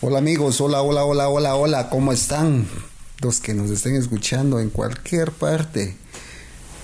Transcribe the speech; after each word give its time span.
Hola 0.00 0.18
amigos, 0.18 0.60
hola, 0.60 0.80
hola, 0.80 1.04
hola, 1.04 1.28
hola, 1.28 1.56
hola, 1.56 1.90
¿cómo 1.90 2.12
están? 2.12 2.68
Los 3.20 3.40
que 3.40 3.52
nos 3.52 3.68
estén 3.72 3.96
escuchando 3.96 4.60
en 4.60 4.70
cualquier 4.70 5.32
parte 5.32 5.96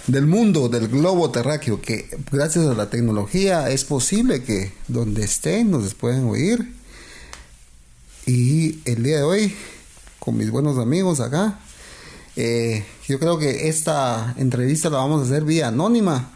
del 0.09 0.27
mundo, 0.27 0.69
del 0.69 0.89
globo 0.89 1.31
terráqueo, 1.31 1.81
que 1.81 2.09
gracias 2.33 2.67
a 2.67 2.75
la 2.75 2.91
tecnología 2.91 3.71
es 3.71 3.85
posible 3.85 4.43
que 4.43 4.73
donde 4.89 5.23
estén 5.23 5.71
nos 5.71 5.95
puedan 5.95 6.25
oír. 6.25 6.75
Y 8.27 8.81
el 8.85 9.05
día 9.05 9.19
de 9.19 9.23
hoy, 9.23 9.55
con 10.19 10.37
mis 10.37 10.51
buenos 10.51 10.77
amigos 10.79 11.21
acá, 11.21 11.61
eh, 12.35 12.85
yo 13.07 13.21
creo 13.21 13.39
que 13.39 13.69
esta 13.69 14.35
entrevista 14.39 14.91
la 14.91 14.99
vamos 14.99 15.23
a 15.23 15.27
hacer 15.27 15.45
vía 15.45 15.69
anónima 15.69 16.33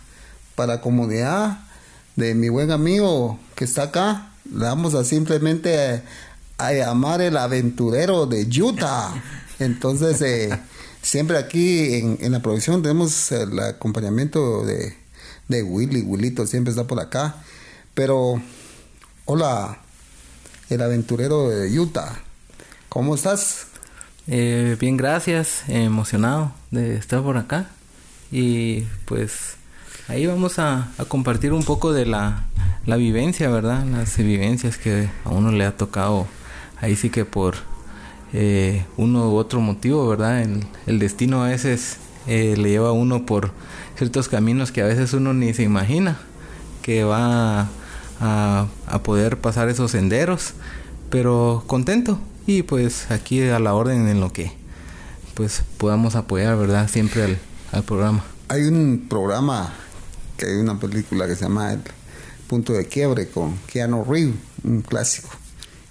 para 0.55 0.75
la 0.75 0.81
comunidad 0.81 1.59
de 2.15 2.37
mi 2.37 2.51
buen 2.51 2.71
amigo 2.71 3.37
que 3.57 3.65
está 3.65 3.83
acá. 3.83 4.31
La 4.51 4.69
vamos 4.69 4.95
a 4.95 5.05
simplemente 5.05 6.03
a 6.59 6.73
llamar 6.73 7.21
el 7.21 7.37
aventurero 7.37 8.27
de 8.27 8.47
Utah. 8.61 9.15
Entonces, 9.61 10.21
eh, 10.23 10.59
siempre 11.01 11.39
aquí 11.39 11.95
en, 12.21 12.33
la 12.33 12.43
producción 12.43 12.83
tenemos 12.83 13.31
el 13.31 13.59
acompañamiento 13.61 14.67
de, 14.67 14.97
de 15.47 15.63
Willy. 15.63 16.03
Willito 16.03 16.47
siempre 16.47 16.73
está 16.73 16.85
por 16.85 16.99
acá. 16.99 17.37
Pero, 17.95 18.43
hola, 19.25 19.79
el 20.69 20.83
aventurero 20.83 21.49
de 21.49 21.79
Utah. 21.79 22.21
¿Cómo 22.89 23.15
estás? 23.15 23.67
Eh, 24.27 24.77
bien, 24.81 24.97
gracias. 24.97 25.63
Emocionado 25.69 26.53
de 26.73 26.97
estar 26.97 27.23
por 27.23 27.37
acá. 27.37 27.71
Y 28.33 28.81
pues 29.05 29.55
ahí 30.09 30.27
vamos 30.27 30.59
a, 30.59 30.91
a 30.99 31.05
compartir 31.05 31.53
un 31.53 31.63
poco 31.63 31.93
de 31.93 32.05
la, 32.05 32.47
la 32.85 32.97
vivencia, 32.97 33.49
¿verdad? 33.49 33.85
Las 33.85 34.17
vivencias 34.17 34.77
que 34.77 35.09
a 35.25 35.31
uno 35.31 35.53
le 35.53 35.65
ha 35.65 35.77
tocado 35.77 36.27
ahí 36.81 36.97
sí 36.97 37.11
que 37.11 37.25
por 37.25 37.57
eh, 38.33 38.85
uno 38.97 39.31
u 39.31 39.37
otro 39.37 39.61
motivo, 39.61 40.07
¿verdad? 40.09 40.43
El, 40.43 40.65
el 40.87 40.99
destino 40.99 41.43
a 41.43 41.49
veces 41.49 41.99
eh, 42.27 42.57
le 42.59 42.69
lleva 42.69 42.91
a 42.91 42.93
uno 42.93 43.25
por 43.25 43.53
ciertos 43.97 44.29
caminos 44.29 44.71
que 44.71 44.83
a 44.83 44.87
veces 44.87 45.15
uno 45.15 45.33
ni 45.33 45.55
se 45.55 45.63
imagina 45.63 46.19
que 46.83 47.05
va 47.05 47.69
a, 48.21 48.69
poder 49.05 49.39
pasar 49.39 49.69
esos 49.69 49.93
senderos, 49.93 50.53
pero 51.11 51.65
contento 51.67 52.19
y 52.47 52.63
pues 52.63 53.11
aquí 53.11 53.43
a 53.49 53.59
la 53.59 53.75
orden 53.75 54.09
en 54.09 54.21
lo 54.21 54.33
que 54.33 54.53
pues 55.35 55.63
podamos 55.79 56.17
apoyar, 56.17 56.57
¿verdad? 56.57 56.89
Siempre 56.89 57.23
al, 57.23 57.39
al 57.73 57.83
programa. 57.83 58.25
Hay 58.49 58.63
un 58.63 59.07
programa 59.09 59.73
que 60.37 60.47
hay 60.47 60.57
una 60.57 60.79
película 60.79 61.27
que 61.27 61.37
se 61.37 61.43
llama 61.43 61.73
El 61.73 61.81
Punto 62.47 62.73
de 62.73 62.87
Quiebre 62.87 63.29
con 63.29 63.57
Keanu 63.73 64.05
Reeves, 64.05 64.35
un 64.65 64.83
clásico 64.83 65.31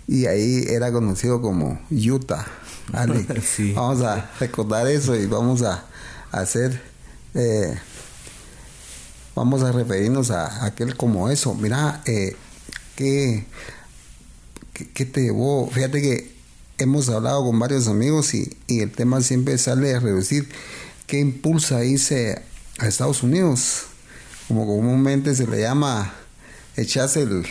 y 0.07 0.25
ahí 0.25 0.65
era 0.69 0.91
conocido 0.91 1.41
como 1.41 1.79
Utah. 1.91 2.47
Vamos 3.75 4.01
a 4.01 4.31
recordar 4.39 4.87
eso 4.87 5.13
y 5.15 5.25
vamos 5.25 5.61
a, 5.61 5.83
hacer, 6.31 6.81
eh, 7.33 7.77
vamos 9.35 9.61
a 9.63 9.73
referirnos 9.73 10.31
a, 10.31 10.65
aquel 10.65 10.95
como 10.95 11.29
eso. 11.29 11.53
Mira, 11.53 12.01
eh, 12.05 12.37
¿qué, 12.95 13.45
qué, 14.93 15.05
te 15.05 15.21
llevó? 15.23 15.69
Fíjate 15.69 16.01
que 16.01 16.33
hemos 16.77 17.09
hablado 17.09 17.43
con 17.43 17.59
varios 17.59 17.89
amigos 17.89 18.33
y, 18.33 18.57
y 18.67 18.79
el 18.79 18.91
tema 18.91 19.19
siempre 19.21 19.57
sale 19.57 19.93
a 19.93 19.99
reducir 19.99 20.47
qué 21.07 21.19
impulsa 21.19 21.83
irse 21.83 22.41
a 22.79 22.87
Estados 22.87 23.23
Unidos, 23.23 23.83
como 24.47 24.65
comúnmente 24.65 25.35
se 25.35 25.45
le 25.45 25.59
llama 25.59 26.13
echarse 26.77 27.23
el 27.23 27.45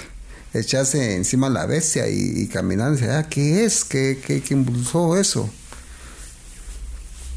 echarse 0.53 1.17
encima 1.17 1.49
la 1.49 1.67
bestia 1.67 2.09
y, 2.09 2.47
caminar 2.49 2.97
ah, 3.11 3.29
¿qué 3.29 3.65
es? 3.65 3.85
¿Qué, 3.85 4.21
qué, 4.25 4.43
impulsó 4.51 5.17
eso? 5.17 5.51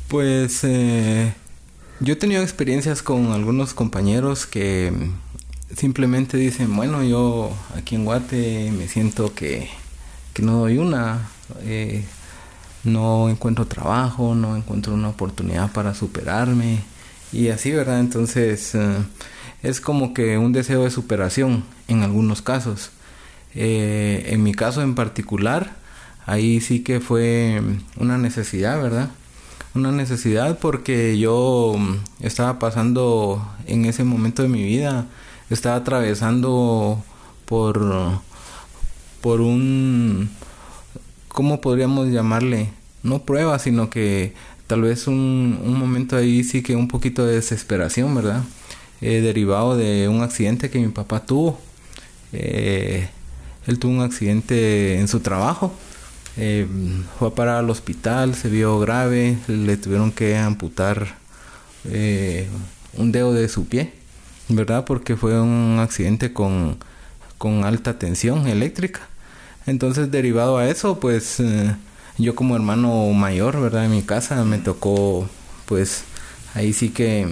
Pues 0.07 0.63
eh, 0.63 1.33
yo 1.99 2.13
he 2.13 2.15
tenido 2.15 2.41
experiencias 2.41 3.03
con 3.03 3.31
algunos 3.31 3.73
compañeros 3.73 4.45
que 4.45 4.91
simplemente 5.75 6.37
dicen, 6.37 6.75
bueno, 6.75 7.03
yo 7.03 7.51
aquí 7.75 7.95
en 7.95 8.05
Guate 8.05 8.71
me 8.71 8.87
siento 8.87 9.33
que, 9.35 9.69
que 10.33 10.41
no 10.41 10.59
doy 10.59 10.77
una, 10.77 11.29
eh, 11.61 12.03
no 12.83 13.29
encuentro 13.29 13.65
trabajo, 13.67 14.35
no 14.35 14.55
encuentro 14.55 14.93
una 14.93 15.09
oportunidad 15.09 15.71
para 15.71 15.93
superarme 15.93 16.79
y 17.31 17.49
así, 17.49 17.71
¿verdad? 17.71 17.99
Entonces 17.99 18.73
eh, 18.75 18.97
es 19.61 19.81
como 19.81 20.13
que 20.13 20.37
un 20.37 20.53
deseo 20.53 20.83
de 20.83 20.91
superación 20.91 21.63
en 21.87 22.03
algunos 22.03 22.41
casos. 22.41 22.91
Eh, 23.55 24.27
en 24.29 24.43
mi 24.43 24.53
caso 24.53 24.81
en 24.81 24.95
particular, 24.95 25.75
ahí 26.25 26.61
sí 26.61 26.81
que 26.83 26.99
fue 26.99 27.61
una 27.97 28.17
necesidad, 28.17 28.81
¿verdad? 28.81 29.09
Una 29.75 29.91
necesidad 29.91 30.59
porque 30.59 31.17
yo 31.17 31.73
mm, 31.77 32.23
estaba 32.25 32.59
pasando 32.59 33.47
en 33.67 33.85
ese 33.85 34.03
momento 34.03 34.41
de 34.43 34.49
mi 34.49 34.63
vida, 34.63 35.07
estaba 35.49 35.77
atravesando 35.77 37.03
por, 37.45 38.19
por 39.21 39.41
un, 39.41 40.29
¿cómo 41.27 41.61
podríamos 41.61 42.09
llamarle? 42.09 42.69
No 43.03 43.23
prueba, 43.23 43.57
sino 43.59 43.89
que 43.89 44.33
tal 44.67 44.81
vez 44.81 45.07
un, 45.07 45.59
un 45.63 45.79
momento 45.79 46.15
ahí 46.17 46.43
sí 46.43 46.61
que 46.61 46.75
un 46.75 46.87
poquito 46.87 47.25
de 47.25 47.35
desesperación, 47.35 48.13
¿verdad? 48.13 48.43
Eh, 49.01 49.21
derivado 49.21 49.77
de 49.77 50.09
un 50.09 50.21
accidente 50.21 50.69
que 50.69 50.79
mi 50.79 50.89
papá 50.89 51.25
tuvo. 51.25 51.59
Eh, 52.33 53.09
él 53.69 53.77
tuvo 53.77 53.93
un 53.93 54.01
accidente 54.01 54.99
en 54.99 55.07
su 55.07 55.19
trabajo. 55.19 55.71
Eh, 56.37 56.67
fue 57.17 57.27
a 57.27 57.31
parar 57.31 57.57
al 57.57 57.69
hospital, 57.69 58.33
se 58.33 58.49
vio 58.49 58.79
grave, 58.79 59.37
le 59.47 59.77
tuvieron 59.77 60.11
que 60.11 60.37
amputar 60.37 61.17
eh, 61.85 62.47
un 62.93 63.11
dedo 63.11 63.33
de 63.33 63.47
su 63.47 63.67
pie, 63.67 63.93
¿verdad? 64.47 64.85
Porque 64.85 65.15
fue 65.15 65.39
un 65.39 65.77
accidente 65.79 66.33
con, 66.33 66.77
con 67.37 67.63
alta 67.63 67.99
tensión 67.99 68.47
eléctrica. 68.47 69.01
Entonces, 69.67 70.09
derivado 70.09 70.57
a 70.57 70.67
eso, 70.67 70.99
pues 70.99 71.39
eh, 71.39 71.75
yo 72.17 72.33
como 72.35 72.55
hermano 72.55 73.11
mayor, 73.13 73.61
¿verdad? 73.61 73.85
En 73.85 73.91
mi 73.91 74.01
casa 74.01 74.43
me 74.45 74.57
tocó, 74.57 75.29
pues 75.67 76.03
ahí 76.55 76.73
sí 76.73 76.89
que 76.89 77.27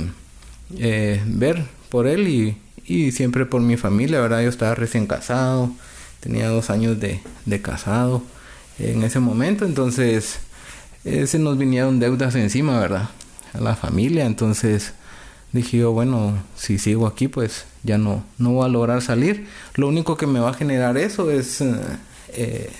ver 1.25 1.65
por 1.89 2.05
él 2.05 2.27
y, 2.27 2.57
y 2.85 3.11
siempre 3.11 3.45
por 3.45 3.61
mi 3.61 3.77
familia, 3.77 4.21
¿verdad? 4.21 4.43
Yo 4.43 4.49
estaba 4.49 4.75
recién 4.75 5.07
casado 5.07 5.71
tenía 6.27 6.49
dos 6.49 6.69
años 6.69 6.99
de, 6.99 7.21
de 7.45 7.61
casado 7.61 8.21
en 8.79 9.01
ese 9.03 9.21
momento, 9.21 9.63
entonces 9.63 10.39
eh, 11.05 11.25
se 11.25 11.39
nos 11.39 11.57
vinieron 11.57 12.01
deudas 12.01 12.35
encima, 12.35 12.77
¿verdad? 12.81 13.07
A 13.53 13.61
la 13.61 13.77
familia, 13.77 14.25
entonces 14.25 14.91
dije 15.53 15.77
yo, 15.77 15.93
bueno, 15.93 16.37
si 16.57 16.79
sigo 16.79 17.07
aquí, 17.07 17.29
pues 17.29 17.63
ya 17.83 17.97
no, 17.97 18.25
no 18.39 18.51
voy 18.51 18.65
a 18.65 18.67
lograr 18.67 19.01
salir. 19.01 19.47
Lo 19.75 19.87
único 19.87 20.17
que 20.17 20.27
me 20.27 20.41
va 20.41 20.49
a 20.49 20.53
generar 20.53 20.97
eso 20.97 21.31
es, 21.31 21.61
eh, 21.61 21.75
eh, 22.33 22.71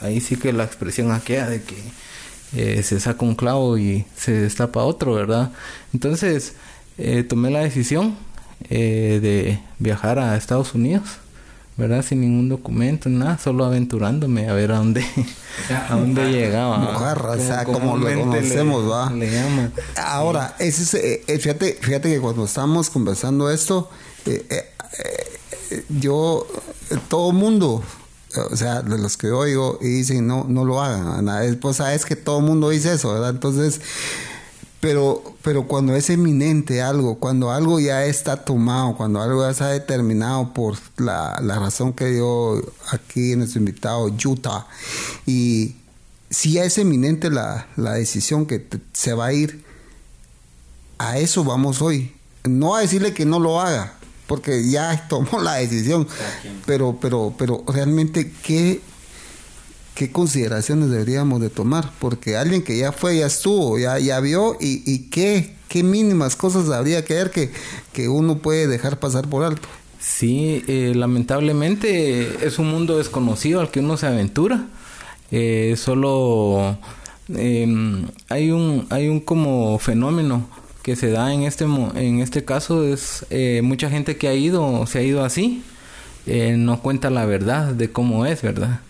ahí 0.00 0.20
sí 0.20 0.34
que 0.34 0.52
la 0.52 0.64
expresión 0.64 1.12
aquella 1.12 1.48
de 1.48 1.62
que 1.62 2.82
se 2.82 2.98
saca 2.98 3.24
un 3.24 3.36
clavo 3.36 3.78
y 3.78 4.06
se 4.16 4.32
destapa 4.32 4.82
otro, 4.82 5.14
¿verdad? 5.14 5.52
Entonces 5.92 6.54
tomé 7.28 7.50
la 7.50 7.60
decisión 7.60 8.16
de 8.70 9.60
viajar 9.78 10.18
a 10.18 10.34
Estados 10.34 10.74
Unidos 10.74 11.18
¿verdad? 11.78 12.04
Sin 12.04 12.20
ningún 12.20 12.48
documento, 12.48 13.08
nada, 13.08 13.38
solo 13.38 13.64
aventurándome 13.64 14.48
a 14.48 14.52
ver 14.52 14.72
a 14.72 14.78
dónde, 14.78 15.06
a 15.88 15.94
dónde 15.94 16.28
llegaba. 16.32 16.76
Mojarra, 16.78 17.30
o 17.30 17.38
sea, 17.38 17.64
como 17.64 17.96
lo 17.96 18.06
conocemos, 18.18 18.90
va. 18.90 19.12
Le 19.12 19.30
llama. 19.30 19.70
Ahora, 19.96 20.56
ese 20.58 20.82
es, 20.82 20.94
eh, 20.94 21.22
eh, 21.28 21.38
fíjate, 21.38 21.78
fíjate 21.80 22.12
que 22.12 22.20
cuando 22.20 22.44
estamos 22.44 22.90
conversando 22.90 23.48
esto, 23.48 23.88
eh, 24.26 24.72
yo, 25.88 26.48
todo 27.08 27.30
mundo, 27.30 27.84
o 28.50 28.56
sea, 28.56 28.82
de 28.82 28.98
los 28.98 29.16
que 29.16 29.30
oigo 29.30 29.78
y 29.80 29.86
dicen 29.86 30.26
no, 30.26 30.46
no 30.48 30.64
lo 30.64 30.82
hagan, 30.82 31.58
pues 31.60 31.76
sabes 31.76 32.04
que 32.04 32.16
todo 32.16 32.40
mundo 32.40 32.70
dice 32.70 32.94
eso, 32.94 33.12
¿verdad? 33.12 33.30
Entonces, 33.30 33.80
pero, 34.80 35.36
pero 35.42 35.66
cuando 35.66 35.96
es 35.96 36.08
eminente 36.08 36.82
algo, 36.82 37.18
cuando 37.18 37.50
algo 37.50 37.80
ya 37.80 38.04
está 38.04 38.44
tomado, 38.44 38.96
cuando 38.96 39.20
algo 39.20 39.42
ya 39.42 39.50
está 39.50 39.68
determinado 39.70 40.54
por 40.54 40.76
la, 40.98 41.34
razón 41.40 41.92
que 41.92 42.06
dio 42.06 42.62
aquí 42.92 43.34
nuestro 43.34 43.58
invitado, 43.58 44.06
Utah, 44.06 44.66
y 45.26 45.74
si 46.30 46.52
ya 46.52 46.64
es 46.64 46.78
eminente 46.78 47.28
la, 47.30 47.66
decisión 47.76 48.46
que 48.46 48.64
se 48.92 49.14
va 49.14 49.26
a 49.26 49.32
ir, 49.32 49.64
a 50.98 51.18
eso 51.18 51.44
vamos 51.44 51.82
hoy. 51.82 52.14
No 52.44 52.74
a 52.76 52.80
decirle 52.80 53.14
que 53.14 53.24
no 53.24 53.40
lo 53.40 53.60
haga, 53.60 53.94
porque 54.28 54.70
ya 54.70 55.06
tomó 55.08 55.40
la 55.40 55.54
decisión, 55.54 56.06
pero, 56.66 56.98
pero, 57.00 57.34
pero 57.36 57.64
realmente, 57.66 58.32
¿qué 58.44 58.80
qué 59.98 60.12
consideraciones 60.12 60.90
deberíamos 60.90 61.40
de 61.40 61.50
tomar, 61.50 61.90
porque 61.98 62.36
alguien 62.36 62.62
que 62.62 62.78
ya 62.78 62.92
fue, 62.92 63.18
ya 63.18 63.26
estuvo, 63.26 63.80
ya, 63.80 63.98
ya 63.98 64.20
vio 64.20 64.56
y, 64.60 65.10
qué, 65.10 65.56
qué 65.68 65.82
mínimas 65.82 66.36
cosas 66.36 66.70
habría 66.70 67.04
que 67.04 67.14
ver 67.14 67.32
que, 67.32 67.50
que 67.92 68.08
uno 68.08 68.38
puede 68.38 68.68
dejar 68.68 69.00
pasar 69.00 69.26
por 69.26 69.42
alto. 69.42 69.66
Sí, 69.98 70.62
eh, 70.68 70.92
lamentablemente 70.94 72.46
es 72.46 72.60
un 72.60 72.70
mundo 72.70 72.96
desconocido 72.98 73.60
al 73.60 73.72
que 73.72 73.80
uno 73.80 73.96
se 73.96 74.06
aventura 74.06 74.66
Eh, 75.30 75.74
solo 75.76 76.78
em, 77.28 78.06
hay 78.30 78.50
un 78.50 78.86
hay 78.88 79.08
un 79.08 79.20
como 79.20 79.78
fenómeno 79.78 80.48
que 80.82 80.96
se 80.96 81.10
da 81.10 81.34
en 81.34 81.42
este 81.42 81.64
en 81.64 82.20
este 82.20 82.44
caso 82.44 82.82
es 82.84 83.26
eh, 83.28 83.60
mucha 83.62 83.90
gente 83.90 84.16
que 84.16 84.28
ha 84.28 84.34
ido 84.34 84.86
se 84.86 85.00
ha 85.00 85.02
ido 85.02 85.22
así 85.22 85.62
eh, 86.26 86.54
no 86.56 86.80
cuenta 86.80 87.10
la 87.10 87.26
verdad 87.26 87.74
de 87.74 87.92
cómo 87.92 88.24
es 88.24 88.40
verdad 88.40 88.80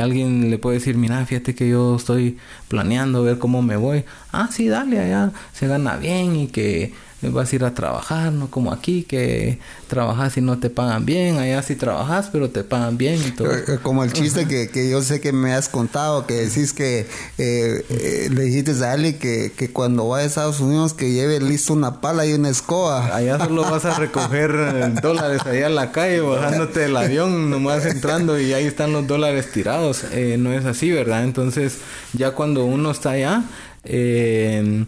alguien 0.00 0.50
le 0.50 0.58
puede 0.58 0.78
decir 0.78 0.96
mira 0.96 1.24
fíjate 1.26 1.54
que 1.54 1.68
yo 1.68 1.96
estoy 1.96 2.38
planeando 2.68 3.22
ver 3.22 3.38
cómo 3.38 3.62
me 3.62 3.76
voy 3.76 4.04
ah 4.30 4.48
sí 4.50 4.68
dale 4.68 5.00
allá 5.00 5.32
se 5.52 5.66
gana 5.66 5.96
bien 5.96 6.36
y 6.36 6.46
que 6.48 6.92
vas 7.30 7.52
a 7.52 7.56
ir 7.56 7.64
a 7.64 7.74
trabajar, 7.74 8.32
no 8.32 8.50
como 8.50 8.72
aquí 8.72 9.04
que 9.04 9.58
trabajas 9.86 10.36
y 10.36 10.40
no 10.40 10.58
te 10.58 10.70
pagan 10.70 11.04
bien, 11.04 11.38
allá 11.38 11.62
sí 11.62 11.76
trabajas 11.76 12.30
pero 12.32 12.50
te 12.50 12.64
pagan 12.64 12.98
bien 12.98 13.20
y 13.26 13.30
todo. 13.30 13.52
Eh, 13.52 13.64
eh, 13.68 13.78
como 13.82 14.04
el 14.04 14.12
chiste 14.12 14.46
que, 14.46 14.68
que, 14.68 14.90
yo 14.90 15.02
sé 15.02 15.20
que 15.20 15.32
me 15.32 15.54
has 15.54 15.68
contado, 15.68 16.26
que 16.26 16.34
decís 16.34 16.72
que 16.72 17.06
eh, 17.38 18.28
le 18.30 18.42
dijiste 18.42 18.72
a 18.84 18.92
Ali 18.92 19.14
que, 19.14 19.52
que, 19.56 19.70
cuando 19.70 20.08
va 20.08 20.18
a 20.18 20.24
Estados 20.24 20.60
Unidos 20.60 20.94
que 20.94 21.12
lleve 21.12 21.40
listo 21.40 21.72
una 21.72 22.00
pala 22.00 22.26
y 22.26 22.32
una 22.32 22.48
escoba. 22.48 23.14
Allá 23.14 23.38
solo 23.38 23.62
vas 23.62 23.84
a 23.84 23.98
recoger 23.98 24.52
dólares 25.00 25.42
allá 25.46 25.66
en 25.66 25.74
la 25.74 25.92
calle, 25.92 26.20
bajándote 26.20 26.80
del 26.80 26.96
avión, 26.96 27.50
nomás 27.50 27.86
entrando 27.86 28.40
y 28.40 28.52
ahí 28.52 28.66
están 28.66 28.92
los 28.92 29.06
dólares 29.06 29.50
tirados. 29.52 30.04
no 30.38 30.52
es 30.52 30.64
así, 30.64 30.90
¿verdad? 30.90 31.24
Entonces 31.24 31.78
ya 32.12 32.32
cuando 32.32 32.64
uno 32.64 32.90
está 32.90 33.10
allá... 33.10 33.44
Eh, 33.84 34.84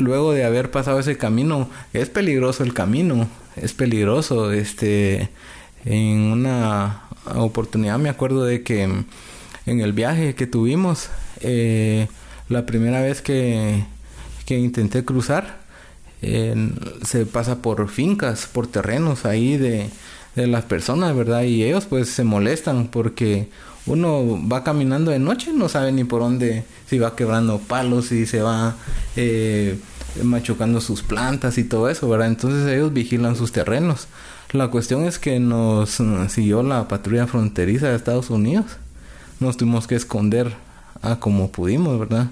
luego 0.00 0.32
de 0.32 0.44
haber 0.44 0.70
pasado 0.70 0.98
ese 0.98 1.16
camino, 1.16 1.68
es 1.92 2.08
peligroso 2.08 2.62
el 2.64 2.74
camino, 2.74 3.28
es 3.56 3.72
peligroso. 3.72 4.52
Este, 4.52 5.28
en 5.84 6.18
una 6.18 7.02
oportunidad 7.34 7.98
me 7.98 8.08
acuerdo 8.08 8.44
de 8.44 8.62
que 8.62 8.82
en 8.82 9.80
el 9.80 9.92
viaje 9.92 10.34
que 10.34 10.46
tuvimos, 10.46 11.10
eh, 11.40 12.08
la 12.48 12.66
primera 12.66 13.00
vez 13.00 13.22
que, 13.22 13.84
que 14.46 14.58
intenté 14.58 15.04
cruzar, 15.04 15.60
se 16.20 17.24
pasa 17.24 17.62
por 17.62 17.88
fincas, 17.88 18.46
por 18.46 18.66
terrenos 18.66 19.24
ahí 19.24 19.56
de, 19.56 19.88
de 20.36 20.46
las 20.46 20.64
personas, 20.64 21.14
¿verdad? 21.16 21.42
Y 21.42 21.64
ellos 21.64 21.86
pues 21.86 22.08
se 22.08 22.24
molestan 22.24 22.88
porque 22.88 23.48
uno 23.86 24.38
va 24.48 24.62
caminando 24.62 25.10
de 25.10 25.18
noche, 25.18 25.52
no 25.52 25.68
sabe 25.68 25.92
ni 25.92 26.04
por 26.04 26.20
dónde, 26.20 26.64
si 26.88 26.98
va 26.98 27.16
quebrando 27.16 27.58
palos, 27.58 28.06
si 28.06 28.26
se 28.26 28.42
va 28.42 28.76
eh, 29.16 29.78
machucando 30.22 30.80
sus 30.80 31.02
plantas 31.02 31.58
y 31.58 31.64
todo 31.64 31.88
eso, 31.88 32.08
¿verdad? 32.08 32.28
Entonces 32.28 32.66
ellos 32.72 32.92
vigilan 32.92 33.36
sus 33.36 33.52
terrenos. 33.52 34.08
La 34.52 34.68
cuestión 34.68 35.04
es 35.04 35.18
que 35.18 35.38
nos 35.40 36.00
mm, 36.00 36.28
siguió 36.28 36.62
la 36.62 36.88
patrulla 36.88 37.26
fronteriza 37.26 37.88
de 37.88 37.96
Estados 37.96 38.30
Unidos. 38.30 38.66
Nos 39.38 39.56
tuvimos 39.56 39.86
que 39.86 39.94
esconder 39.94 40.52
a 41.02 41.16
como 41.16 41.50
pudimos, 41.50 41.98
¿verdad? 41.98 42.28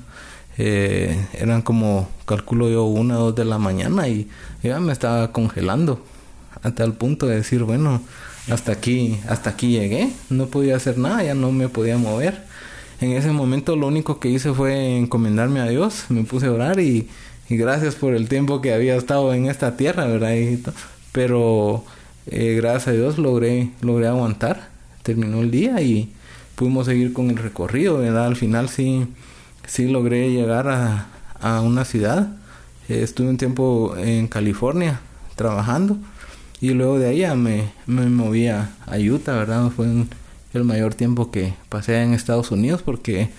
Eh, 0.58 1.28
eran 1.34 1.62
como, 1.62 2.08
calculo 2.26 2.68
yo, 2.68 2.84
una 2.84 3.18
o 3.18 3.26
dos 3.26 3.36
de 3.36 3.44
la 3.44 3.58
mañana 3.58 4.08
y 4.08 4.28
ya 4.62 4.80
me 4.80 4.92
estaba 4.92 5.30
congelando 5.30 6.04
hasta 6.62 6.82
el 6.82 6.92
punto 6.92 7.26
de 7.26 7.36
decir, 7.36 7.62
bueno, 7.62 8.02
hasta 8.50 8.72
aquí, 8.72 9.18
hasta 9.28 9.50
aquí 9.50 9.72
llegué, 9.72 10.10
no 10.30 10.46
podía 10.46 10.76
hacer 10.76 10.98
nada, 10.98 11.22
ya 11.22 11.34
no 11.34 11.52
me 11.52 11.68
podía 11.68 11.98
mover. 11.98 12.44
En 13.00 13.12
ese 13.12 13.30
momento 13.30 13.76
lo 13.76 13.86
único 13.86 14.18
que 14.18 14.28
hice 14.28 14.52
fue 14.52 14.96
encomendarme 14.96 15.60
a 15.60 15.68
Dios, 15.68 16.06
me 16.08 16.24
puse 16.24 16.46
a 16.46 16.52
orar 16.52 16.80
y, 16.80 17.08
gracias 17.50 17.94
por 17.94 18.14
el 18.14 18.28
tiempo 18.28 18.60
que 18.60 18.74
había 18.74 18.96
estado 18.96 19.32
en 19.32 19.46
esta 19.46 19.76
tierra, 19.76 20.06
¿verdad? 20.06 20.34
pero 21.12 21.84
eh, 22.26 22.54
gracias 22.56 22.88
a 22.88 22.92
Dios 22.92 23.18
logré, 23.18 23.70
logré 23.80 24.06
aguantar, 24.08 24.68
terminó 25.02 25.40
el 25.40 25.50
día 25.50 25.80
y 25.80 26.12
pudimos 26.56 26.86
seguir 26.86 27.12
con 27.12 27.30
el 27.30 27.36
recorrido, 27.36 27.98
¿verdad? 27.98 28.26
Al 28.26 28.36
final 28.36 28.68
sí, 28.68 29.06
sí 29.66 29.88
logré 29.88 30.30
llegar 30.30 30.68
a, 30.68 31.06
a 31.40 31.60
una 31.60 31.84
ciudad, 31.84 32.28
estuve 32.88 33.28
un 33.28 33.38
tiempo 33.38 33.94
en 33.96 34.26
California 34.26 35.00
trabajando 35.36 35.98
y 36.60 36.70
luego 36.70 36.98
de 36.98 37.08
ahí 37.08 37.36
me, 37.36 37.72
me 37.86 38.06
moví 38.06 38.48
a, 38.48 38.74
Utah, 38.88 39.34
¿verdad? 39.34 39.70
Fue 39.70 39.86
el 40.54 40.64
mayor 40.64 40.94
tiempo 40.94 41.30
que 41.30 41.54
pasé 41.68 42.02
en 42.02 42.14
Estados 42.14 42.50
Unidos 42.50 42.82
porque 42.82 43.30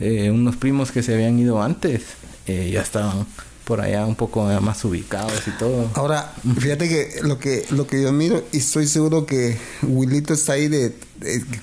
eh, 0.00 0.30
unos 0.30 0.56
primos 0.56 0.90
que 0.90 1.02
se 1.02 1.14
habían 1.14 1.38
ido 1.38 1.62
antes 1.62 2.02
eh, 2.46 2.70
ya 2.72 2.82
estaban 2.82 3.26
por 3.64 3.80
allá 3.80 4.04
un 4.04 4.14
poco 4.14 4.44
más 4.60 4.84
ubicados 4.84 5.46
y 5.46 5.50
todo. 5.52 5.90
Ahora, 5.94 6.32
fíjate 6.58 6.88
que 6.88 7.22
lo 7.22 7.38
que 7.38 7.64
lo 7.70 7.86
que 7.86 8.02
yo 8.02 8.12
miro 8.12 8.44
y 8.52 8.58
estoy 8.58 8.86
seguro 8.86 9.24
que 9.24 9.56
Willito 9.82 10.34
está 10.34 10.52
ahí 10.54 10.68
de, 10.68 10.94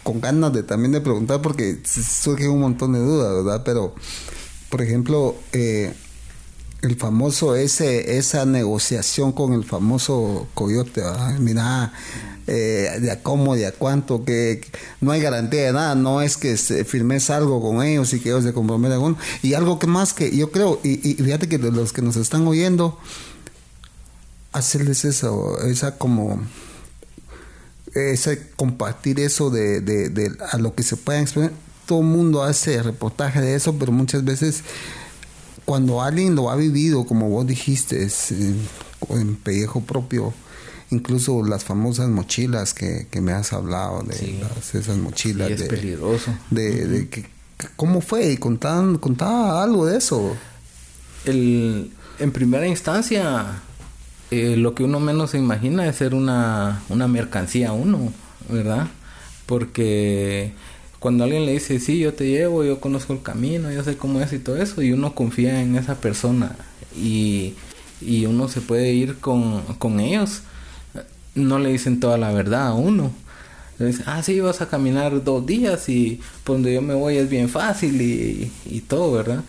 con 0.03 0.19
ganas 0.19 0.51
de 0.53 0.63
también 0.63 0.91
de 0.91 1.01
preguntar 1.01 1.41
porque 1.41 1.77
surge 1.85 2.47
un 2.47 2.61
montón 2.61 2.93
de 2.93 2.99
dudas, 2.99 3.43
¿verdad? 3.43 3.61
Pero 3.63 3.93
por 4.69 4.81
ejemplo, 4.81 5.35
eh, 5.51 5.93
el 6.81 6.95
famoso 6.95 7.55
ese 7.55 8.17
esa 8.17 8.45
negociación 8.45 9.31
con 9.31 9.53
el 9.53 9.63
famoso 9.63 10.47
coyote 10.53 11.03
mira 11.39 11.93
eh, 12.47 12.97
de 12.99 13.11
a 13.11 13.21
cómo 13.21 13.55
de 13.55 13.67
a 13.67 13.71
cuánto 13.71 14.25
que 14.25 14.61
no 14.99 15.11
hay 15.11 15.21
garantía 15.21 15.61
de 15.61 15.73
nada 15.73 15.93
no 15.93 16.21
es 16.21 16.37
que 16.37 16.57
firmes 16.57 17.29
algo 17.29 17.61
con 17.61 17.83
ellos 17.83 18.13
y 18.13 18.19
que 18.19 18.29
ellos 18.29 18.43
se 18.43 18.53
comprometan 18.53 18.99
con 18.99 19.17
y 19.43 19.53
algo 19.53 19.77
que 19.77 19.85
más 19.85 20.13
que 20.13 20.35
yo 20.35 20.51
creo 20.51 20.79
y, 20.83 21.13
fíjate 21.13 21.47
que 21.47 21.59
de 21.59 21.71
los 21.71 21.93
que 21.93 22.01
nos 22.01 22.15
están 22.15 22.47
oyendo 22.47 22.97
hacerles 24.51 25.05
eso 25.05 25.59
esa 25.65 25.97
como 25.99 26.41
ese 27.93 28.41
compartir 28.55 29.19
eso 29.19 29.49
de, 29.51 29.81
de, 29.81 30.31
a 30.51 30.57
lo 30.57 30.73
que 30.75 30.83
se 30.83 30.95
pueda 30.95 31.19
exponer. 31.19 31.51
Todo 31.85 31.99
el 31.99 32.05
mundo 32.05 32.43
hace 32.43 32.81
reportaje 32.81 33.39
de 33.39 33.53
eso 33.53 33.77
pero 33.77 33.91
muchas 33.91 34.23
veces 34.23 34.63
cuando 35.65 36.01
alguien 36.01 36.35
lo 36.35 36.49
ha 36.49 36.55
vivido, 36.55 37.05
como 37.05 37.29
vos 37.29 37.45
dijiste, 37.47 38.07
en 39.09 39.35
pellejo 39.35 39.81
propio, 39.81 40.33
incluso 40.89 41.43
las 41.43 41.63
famosas 41.63 42.09
mochilas 42.09 42.73
que, 42.73 43.07
me 43.21 43.31
has 43.31 43.53
hablado, 43.53 44.03
de 44.03 44.43
esas 44.73 44.97
mochilas. 44.97 45.51
es 45.51 45.63
peligroso. 45.63 46.33
De, 46.49 47.07
que, 47.09 47.25
¿Cómo 47.75 48.01
fue? 48.01 48.37
Contaba, 48.37 49.63
algo 49.63 49.85
de 49.85 49.97
eso. 49.97 50.35
El, 51.25 51.91
en 52.19 52.31
primera 52.31 52.67
instancia, 52.67 53.61
eh, 54.31 54.55
lo 54.57 54.73
que 54.73 54.83
uno 54.83 54.99
menos 54.99 55.31
se 55.31 55.37
imagina 55.37 55.87
es 55.87 55.95
ser 55.97 56.13
una, 56.13 56.81
una 56.89 57.07
mercancía 57.07 57.71
uno, 57.71 58.11
¿verdad? 58.49 58.87
Porque 59.45 60.53
cuando 61.01 61.23
alguien 61.23 61.47
le 61.47 61.53
dice, 61.53 61.79
sí, 61.79 61.97
yo 61.97 62.13
te 62.13 62.29
llevo, 62.29 62.63
yo 62.63 62.79
conozco 62.79 63.13
el 63.13 63.23
camino, 63.23 63.71
yo 63.71 63.83
sé 63.83 63.97
cómo 63.97 64.21
es 64.21 64.31
y 64.33 64.37
todo 64.37 64.57
eso, 64.61 64.83
y 64.83 64.91
uno 64.91 65.15
confía 65.15 65.59
en 65.59 65.75
esa 65.75 65.95
persona 65.95 66.55
y, 66.95 67.55
y 68.01 68.27
uno 68.27 68.47
se 68.47 68.61
puede 68.61 68.93
ir 68.93 69.17
con, 69.17 69.63
con 69.79 69.99
ellos, 69.99 70.43
no 71.33 71.57
le 71.57 71.71
dicen 71.71 71.99
toda 71.99 72.19
la 72.19 72.31
verdad 72.31 72.67
a 72.67 72.73
uno. 72.75 73.11
Le 73.79 73.87
dicen, 73.87 74.03
ah, 74.05 74.21
sí, 74.21 74.39
vas 74.41 74.61
a 74.61 74.69
caminar 74.69 75.23
dos 75.23 75.43
días 75.43 75.89
y 75.89 76.19
por 76.43 76.57
donde 76.57 76.71
yo 76.75 76.83
me 76.83 76.93
voy 76.93 77.17
es 77.17 77.27
bien 77.27 77.49
fácil 77.49 77.99
y, 77.99 78.51
y 78.65 78.81
todo, 78.81 79.11
¿verdad? 79.13 79.43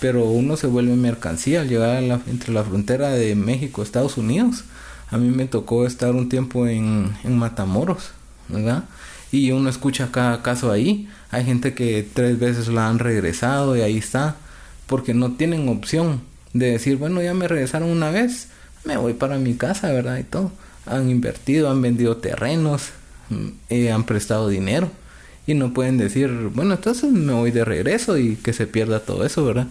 Pero 0.00 0.24
uno 0.24 0.56
se 0.56 0.66
vuelve 0.66 0.96
mercancía 0.96 1.60
al 1.60 1.68
llegar 1.68 2.02
entre 2.26 2.52
la 2.52 2.64
frontera 2.64 3.10
de 3.10 3.36
México 3.36 3.80
Estados 3.80 4.16
Unidos. 4.16 4.64
A 5.10 5.18
mí 5.18 5.30
me 5.30 5.46
tocó 5.46 5.86
estar 5.86 6.16
un 6.16 6.28
tiempo 6.28 6.66
en, 6.66 7.12
en 7.22 7.38
Matamoros, 7.38 8.10
¿verdad? 8.48 8.86
Y 9.32 9.50
uno 9.50 9.68
escucha 9.68 10.10
cada 10.12 10.42
caso 10.42 10.70
ahí. 10.70 11.08
Hay 11.30 11.44
gente 11.44 11.74
que 11.74 12.06
tres 12.12 12.38
veces 12.38 12.68
la 12.68 12.88
han 12.88 12.98
regresado 12.98 13.76
y 13.76 13.80
ahí 13.80 13.98
está, 13.98 14.36
porque 14.86 15.14
no 15.14 15.32
tienen 15.32 15.68
opción 15.68 16.20
de 16.52 16.72
decir, 16.72 16.96
bueno, 16.96 17.22
ya 17.22 17.34
me 17.34 17.48
regresaron 17.48 17.88
una 17.88 18.10
vez, 18.10 18.48
me 18.84 18.96
voy 18.96 19.14
para 19.14 19.38
mi 19.38 19.54
casa, 19.54 19.92
¿verdad? 19.92 20.18
Y 20.18 20.24
todo. 20.24 20.52
Han 20.86 21.10
invertido, 21.10 21.70
han 21.70 21.82
vendido 21.82 22.16
terrenos, 22.18 22.90
mm, 23.30 23.48
eh, 23.70 23.90
han 23.90 24.04
prestado 24.04 24.48
dinero 24.48 24.90
y 25.46 25.54
no 25.54 25.72
pueden 25.72 25.98
decir, 25.98 26.30
bueno, 26.54 26.74
entonces 26.74 27.10
me 27.12 27.32
voy 27.32 27.50
de 27.50 27.64
regreso 27.64 28.18
y 28.18 28.36
que 28.36 28.52
se 28.52 28.66
pierda 28.66 29.00
todo 29.00 29.24
eso, 29.24 29.44
¿verdad? 29.44 29.66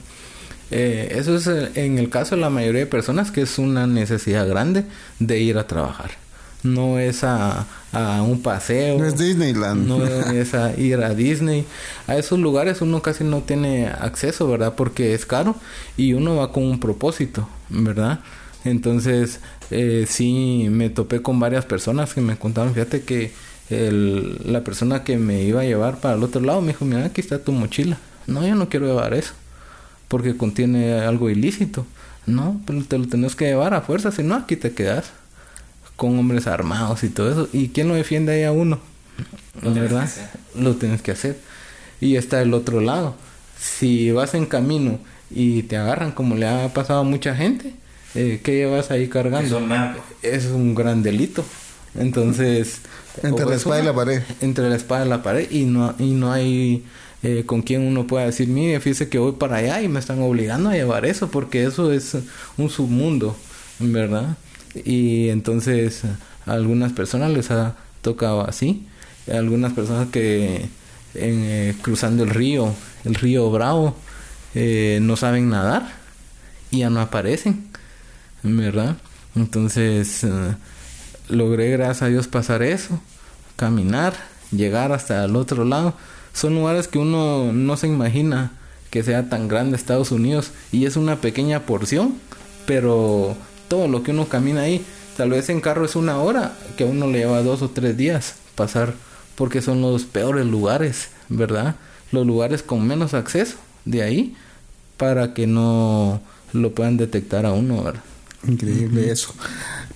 Eh, 0.72 1.14
eso 1.16 1.36
es 1.36 1.48
eh, 1.48 1.70
en 1.76 2.00
el 2.00 2.10
caso 2.10 2.36
de 2.36 2.42
la 2.42 2.50
mayoría 2.50 2.82
de 2.82 2.88
personas 2.88 3.32
que 3.32 3.42
es 3.42 3.60
una 3.60 3.86
necesidad 3.88 4.48
grande 4.48 4.84
de 5.20 5.40
ir 5.40 5.58
a 5.58 5.68
trabajar 5.68 6.25
no 6.66 7.00
es 7.00 7.24
a, 7.24 7.66
un 7.94 8.42
paseo. 8.42 9.00
No 9.00 9.06
es 9.06 9.18
Disneyland. 9.18 9.88
No 9.88 10.06
es 10.06 10.54
a 10.54 10.78
ir 10.78 11.02
a 11.02 11.14
Disney. 11.14 11.66
A 12.08 12.18
esos 12.18 12.40
lugares 12.40 12.82
uno 12.82 13.02
casi 13.02 13.24
no 13.24 13.42
tiene 13.42 13.88
acceso, 13.88 14.50
¿verdad? 14.50 14.74
Porque 14.76 15.14
es 15.14 15.26
caro 15.26 15.56
y 15.96 16.14
uno 16.14 16.36
va 16.36 16.52
con 16.52 16.64
un 16.64 16.80
propósito, 16.80 17.48
¿verdad? 17.70 18.20
Entonces, 18.66 19.40
eh, 19.72 20.06
sí 20.10 20.68
me 20.70 20.90
topé 20.90 21.22
con 21.22 21.40
varias 21.40 21.66
personas 21.66 22.14
que 22.14 22.22
me 22.22 22.38
contaron, 22.38 22.74
fíjate 22.74 23.04
que 23.04 23.32
el, 23.70 24.40
la 24.52 24.64
persona 24.64 25.04
que 25.04 25.18
me 25.18 25.44
iba 25.44 25.62
a 25.62 25.66
llevar 25.66 25.98
para 26.00 26.16
el 26.16 26.24
otro 26.24 26.42
lado 26.42 26.62
me 26.62 26.70
dijo, 26.70 26.84
mira, 26.84 27.06
aquí 27.06 27.22
está 27.22 27.40
tu 27.40 27.52
mochila. 27.52 27.98
No, 28.28 28.46
yo 28.46 28.56
no 28.56 28.70
quiero 28.70 28.88
llevar 28.88 29.14
eso, 29.14 29.34
porque 30.08 30.36
contiene 30.36 31.00
algo 31.00 31.30
ilícito. 31.30 31.86
No, 32.26 32.60
pero 32.66 32.84
te 32.84 32.98
lo 32.98 33.08
tenés 33.08 33.36
que 33.36 33.46
llevar 33.46 33.76
a 33.76 33.82
fuerza, 33.82 34.12
si 34.12 34.24
no, 34.24 34.36
aquí 34.36 34.56
te 34.56 34.74
quedas 34.74 35.12
con 35.96 36.18
hombres 36.20 36.48
armados 36.48 37.04
y 37.04 37.10
todo 37.10 37.32
eso. 37.32 37.50
¿Y 37.54 37.70
quién 37.70 37.88
lo 37.88 37.96
defiende 37.96 38.34
ahí 38.34 38.44
a 38.44 38.52
uno? 38.52 38.80
Lo 39.62 39.74
¿Verdad? 39.74 40.10
Lo 40.56 40.76
tienes 40.76 41.02
que 41.02 41.12
hacer. 41.12 41.40
y 42.02 42.18
está 42.18 42.42
el 42.42 42.54
otro 42.54 42.82
lado. 42.82 43.16
Si 43.58 44.12
vas 44.12 44.34
en 44.34 44.46
camino 44.46 45.00
y 45.32 45.64
te 45.64 45.78
agarran 45.78 46.12
como 46.12 46.36
le 46.36 46.48
ha 46.48 46.74
pasado 46.74 47.00
a 47.00 47.04
mucha 47.04 47.36
gente, 47.36 47.74
eh, 48.14 48.42
¿qué 48.44 48.56
llevas 48.56 48.92
ahí 48.92 49.08
cargando? 49.08 49.62
Es 50.22 50.46
un 50.46 50.76
gran 50.76 51.04
delito. 51.04 51.44
Entonces... 51.98 52.82
Entre 53.24 53.46
la 53.46 53.56
espada 53.56 53.82
y 53.82 53.86
la 53.86 53.94
pared. 53.94 54.22
Entre 54.42 54.70
la 54.70 54.76
espada 54.76 55.06
y 55.06 55.10
la 55.10 55.24
pared 55.24 55.50
y 55.50 55.64
no, 55.64 55.96
y 55.98 56.12
no 56.12 56.34
hay 56.34 56.84
eh, 57.24 57.44
con 57.46 57.62
quien 57.62 57.82
uno 57.82 58.06
pueda 58.06 58.26
decir, 58.26 58.48
mire, 58.48 58.80
fíjese 58.80 59.10
que 59.10 59.18
voy 59.18 59.32
para 59.32 59.58
allá 59.58 59.82
y 59.82 59.88
me 59.88 60.00
están 60.00 60.22
obligando 60.22 60.70
a 60.70 60.74
llevar 60.74 61.06
eso 61.06 61.32
porque 61.32 61.64
eso 61.64 61.92
es 61.92 62.16
un 62.58 62.70
submundo, 62.70 63.36
¿verdad? 63.80 64.38
Y 64.84 65.30
entonces 65.30 66.04
a 66.46 66.52
algunas 66.54 66.92
personas 66.94 67.32
les 67.32 67.52
ha 67.52 67.76
tocado 68.02 68.48
así. 68.48 68.88
algunas 69.32 69.74
personas 69.74 70.10
que 70.10 70.70
eh, 71.16 71.76
cruzando 71.82 72.24
el 72.24 72.30
río, 72.30 72.74
el 73.06 73.16
río 73.16 73.50
Bravo, 73.50 73.96
eh, 74.54 75.00
no 75.02 75.16
saben 75.16 75.50
nadar 75.50 75.94
y 76.72 76.80
ya 76.80 76.90
no 76.90 77.00
aparecen, 77.02 77.68
¿verdad? 78.44 78.98
Entonces 79.36 80.24
eh, 80.24 80.56
logré, 81.30 81.72
gracias 81.72 82.02
a 82.04 82.08
Dios, 82.08 82.28
pasar 82.28 82.64
eso, 82.64 83.02
caminar, 83.56 84.14
llegar 84.52 84.92
hasta 84.92 85.24
el 85.26 85.36
otro 85.36 85.66
lado. 85.66 85.94
Son 86.34 86.54
lugares 86.54 86.88
que 86.88 87.00
uno 87.00 87.52
no 87.54 87.78
se 87.78 87.88
imagina 87.88 88.52
que 88.90 89.04
sea 89.04 89.30
tan 89.30 89.48
grande 89.48 89.76
Estados 89.76 90.12
Unidos 90.12 90.52
y 90.72 90.86
es 90.86 90.96
una 90.96 91.18
pequeña 91.18 91.62
porción, 91.62 92.16
pero 92.66 93.36
todo 93.68 93.88
lo 93.88 94.04
que 94.04 94.12
uno 94.12 94.28
camina 94.28 94.62
ahí, 94.62 94.86
tal 95.18 95.32
vez 95.32 95.50
en 95.50 95.62
carro 95.62 95.86
es 95.86 95.96
una 95.96 96.20
hora, 96.20 96.58
que 96.78 96.84
a 96.84 96.88
uno 96.88 97.08
le 97.08 97.20
lleva 97.20 97.42
dos 97.42 97.62
o 97.62 97.70
tres 97.70 97.98
días 97.98 98.36
pasar, 98.56 98.94
porque 99.36 99.62
son 99.62 99.82
los 99.82 100.04
peores 100.04 100.46
lugares, 100.46 101.10
¿verdad? 101.30 101.76
Los 102.12 102.26
lugares 102.26 102.64
con 102.64 102.86
menos 102.88 103.14
acceso 103.14 103.56
de 103.86 104.04
ahí 104.04 104.36
para 104.98 105.34
que 105.34 105.48
no 105.48 106.22
lo 106.54 106.74
puedan 106.74 106.98
detectar 106.98 107.46
a 107.46 107.52
uno, 107.52 107.84
¿verdad? 107.84 108.04
Increíble 108.48 109.12
eso. 109.12 109.34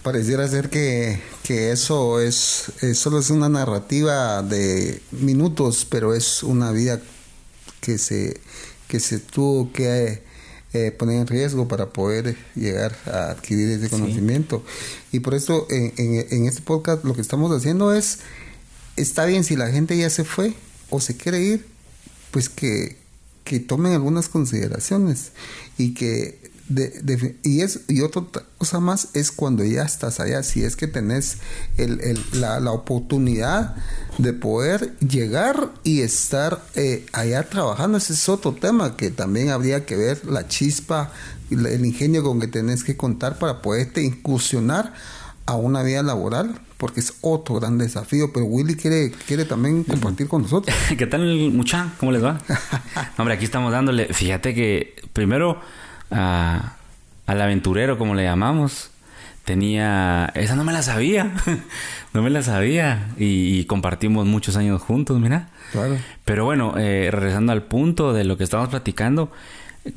Pareciera 0.03 0.47
ser 0.47 0.69
que, 0.69 1.21
que 1.43 1.71
eso 1.71 2.19
es, 2.19 2.71
solo 2.95 3.19
es 3.19 3.29
una 3.29 3.49
narrativa 3.49 4.41
de 4.41 5.01
minutos, 5.11 5.85
pero 5.89 6.13
es 6.13 6.43
una 6.43 6.71
vida 6.71 6.99
que 7.81 7.97
se, 7.97 8.39
que 8.88 8.99
se 8.99 9.19
tuvo 9.19 9.71
que 9.71 10.23
eh, 10.73 10.91
poner 10.91 11.19
en 11.19 11.27
riesgo 11.27 11.67
para 11.67 11.88
poder 11.88 12.38
llegar 12.55 12.95
a 13.05 13.31
adquirir 13.31 13.69
ese 13.69 13.89
conocimiento. 13.89 14.63
Y 15.11 15.19
por 15.21 15.33
eso 15.33 15.65
en, 15.69 15.93
en, 15.97 16.27
en 16.29 16.45
este 16.45 16.61
podcast 16.61 17.03
lo 17.03 17.15
que 17.15 17.21
estamos 17.21 17.51
haciendo 17.51 17.93
es, 17.93 18.19
está 18.95 19.25
bien 19.25 19.43
si 19.43 19.55
la 19.55 19.69
gente 19.69 19.97
ya 19.97 20.09
se 20.09 20.23
fue 20.23 20.53
o 20.89 20.99
se 20.99 21.17
quiere 21.17 21.41
ir, 21.41 21.65
pues 22.31 22.49
que, 22.49 22.97
que 23.43 23.59
tomen 23.59 23.93
algunas 23.93 24.29
consideraciones 24.29 25.31
y 25.77 25.93
que 25.93 26.48
de, 26.69 27.39
y 27.43 27.61
es 27.61 27.81
y 27.88 28.01
otra 28.01 28.23
cosa 28.57 28.79
más 28.79 29.09
es 29.15 29.31
cuando 29.31 29.63
ya 29.63 29.83
estás 29.83 30.19
allá 30.19 30.43
si 30.43 30.63
es 30.63 30.75
que 30.75 30.88
tenés 30.88 31.38
el, 31.77 31.99
el, 32.01 32.23
la, 32.33 32.59
la, 32.59 32.71
oportunidad 32.71 33.75
de 34.19 34.33
poder 34.33 34.95
llegar 34.99 35.71
y 35.83 36.01
estar 36.01 36.63
eh, 36.75 37.05
allá 37.11 37.49
trabajando 37.49 37.97
ese 37.97 38.13
es 38.13 38.29
otro 38.29 38.53
tema 38.53 38.95
que 38.95 39.09
también 39.09 39.49
habría 39.49 39.85
que 39.85 39.95
ver 39.95 40.23
la 40.25 40.47
chispa 40.47 41.11
el 41.49 41.83
ingenio 41.83 42.23
con 42.23 42.39
que 42.39 42.47
tenés 42.47 42.83
que 42.83 42.95
contar 42.95 43.39
para 43.39 43.63
poderte 43.63 44.03
incursionar 44.03 44.93
a 45.47 45.55
una 45.55 45.81
vida 45.81 46.03
laboral 46.03 46.61
porque 46.77 47.01
es 47.01 47.15
otro 47.19 47.55
gran 47.55 47.77
desafío, 47.77 48.31
pero 48.31 48.45
Willy 48.45 48.75
quiere, 48.75 49.11
quiere 49.11 49.43
también 49.43 49.83
compartir 49.83 50.29
con 50.29 50.43
nosotros. 50.43 50.73
¿Qué 50.97 51.07
tal, 51.07 51.51
mucha? 51.51 51.91
¿Cómo 51.99 52.13
les 52.13 52.23
va? 52.23 52.39
Hombre, 53.17 53.33
aquí 53.33 53.43
estamos 53.43 53.73
dándole, 53.73 54.13
fíjate 54.13 54.55
que 54.55 54.95
primero 55.11 55.59
a, 56.11 56.73
al 57.25 57.41
aventurero, 57.41 57.97
como 57.97 58.15
le 58.15 58.23
llamamos, 58.23 58.91
tenía, 59.45 60.31
esa 60.35 60.55
no 60.55 60.63
me 60.63 60.73
la 60.73 60.83
sabía, 60.83 61.31
no 62.13 62.21
me 62.21 62.29
la 62.29 62.43
sabía 62.43 63.09
y, 63.17 63.65
compartimos 63.65 64.25
muchos 64.25 64.55
años 64.55 64.81
juntos, 64.81 65.19
mira. 65.19 65.49
Claro. 65.71 65.97
Pero 66.25 66.45
bueno, 66.45 66.75
eh, 66.77 67.09
regresando 67.11 67.51
al 67.51 67.63
punto 67.63 68.13
de 68.13 68.23
lo 68.23 68.37
que 68.37 68.43
estamos 68.43 68.69
platicando, 68.69 69.31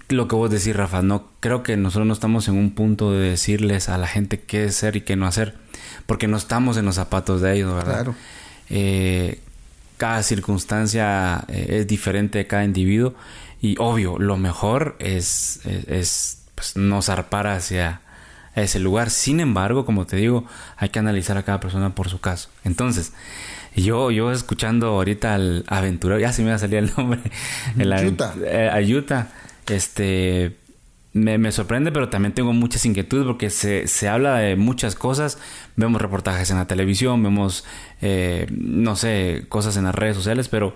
lo 0.09 0.29
que 0.29 0.37
vos 0.37 0.51
decís, 0.51 0.75
Rafa, 0.75 1.03
no 1.03 1.27
creo 1.41 1.63
que 1.63 1.77
nosotros 1.77 2.07
no 2.07 2.13
estamos 2.15 2.49
en 2.49 2.57
un 2.57 2.71
punto 2.71 3.13
de 3.13 3.31
decirles 3.31 3.89
a 3.89 3.99
la 3.99 4.07
gente 4.07 4.41
qué 4.41 4.65
hacer 4.65 4.97
y 4.97 5.01
qué 5.03 5.17
no 5.17 5.27
hacer, 5.27 5.55
porque 6.07 6.29
no 6.29 6.37
estamos 6.37 6.77
en 6.77 6.85
los 6.85 6.95
zapatos 6.95 7.41
de 7.41 7.57
ellos, 7.57 7.75
¿verdad? 7.75 7.95
Claro. 7.95 8.15
Eh, 8.71 9.41
cada 9.97 10.23
circunstancia 10.23 11.45
eh, 11.49 11.81
es 11.81 11.87
diferente 11.87 12.39
de 12.39 12.47
cada 12.47 12.65
individuo 12.65 13.15
y 13.63 13.77
obvio, 13.79 14.19
lo 14.19 14.37
mejor 14.37 14.97
es, 14.99 15.61
es, 15.65 16.43
pues, 16.57 16.77
no 16.77 17.01
zarpar 17.01 17.47
hacia 17.47 18.01
ese 18.57 18.81
lugar. 18.81 19.09
Sin 19.09 19.39
embargo, 19.41 19.87
como 19.87 20.05
te 20.05 20.17
digo, 20.17 20.45
hay 20.77 20.89
que 20.89 20.99
analizar 20.99 21.39
a 21.39 21.45
cada 21.45 21.61
persona 21.61 21.95
por 21.95 22.11
su 22.11 22.21
caso. 22.21 22.51
Entonces, 22.65 23.13
yo, 23.77 24.11
yo 24.11 24.33
escuchando 24.33 24.89
ahorita 24.89 25.35
al 25.35 25.65
aventurero, 25.69 26.21
ya 26.21 26.33
se 26.33 26.43
me 26.43 26.51
va 26.51 26.57
a 26.57 26.59
salir 26.59 26.79
el 26.79 26.93
nombre, 26.97 27.21
el 27.79 27.93
Ayuta. 27.93 28.35
Eh, 28.45 28.69
Ayuta 28.71 29.31
este, 29.69 30.57
me, 31.13 31.53
sorprende, 31.53 31.93
pero 31.93 32.09
también 32.09 32.33
tengo 32.33 32.53
muchas 32.53 32.87
inquietudes 32.87 33.27
porque 33.27 33.51
se, 33.51 33.87
se, 33.87 34.09
habla 34.09 34.39
de 34.39 34.57
muchas 34.57 34.95
cosas. 34.95 35.39
Vemos 35.77 36.01
reportajes 36.01 36.51
en 36.51 36.57
la 36.57 36.67
televisión, 36.67 37.23
vemos, 37.23 37.65
eh, 38.01 38.47
no 38.51 38.97
sé, 38.97 39.45
cosas 39.49 39.77
en 39.77 39.85
las 39.85 39.95
redes 39.95 40.17
sociales, 40.17 40.49
pero 40.49 40.75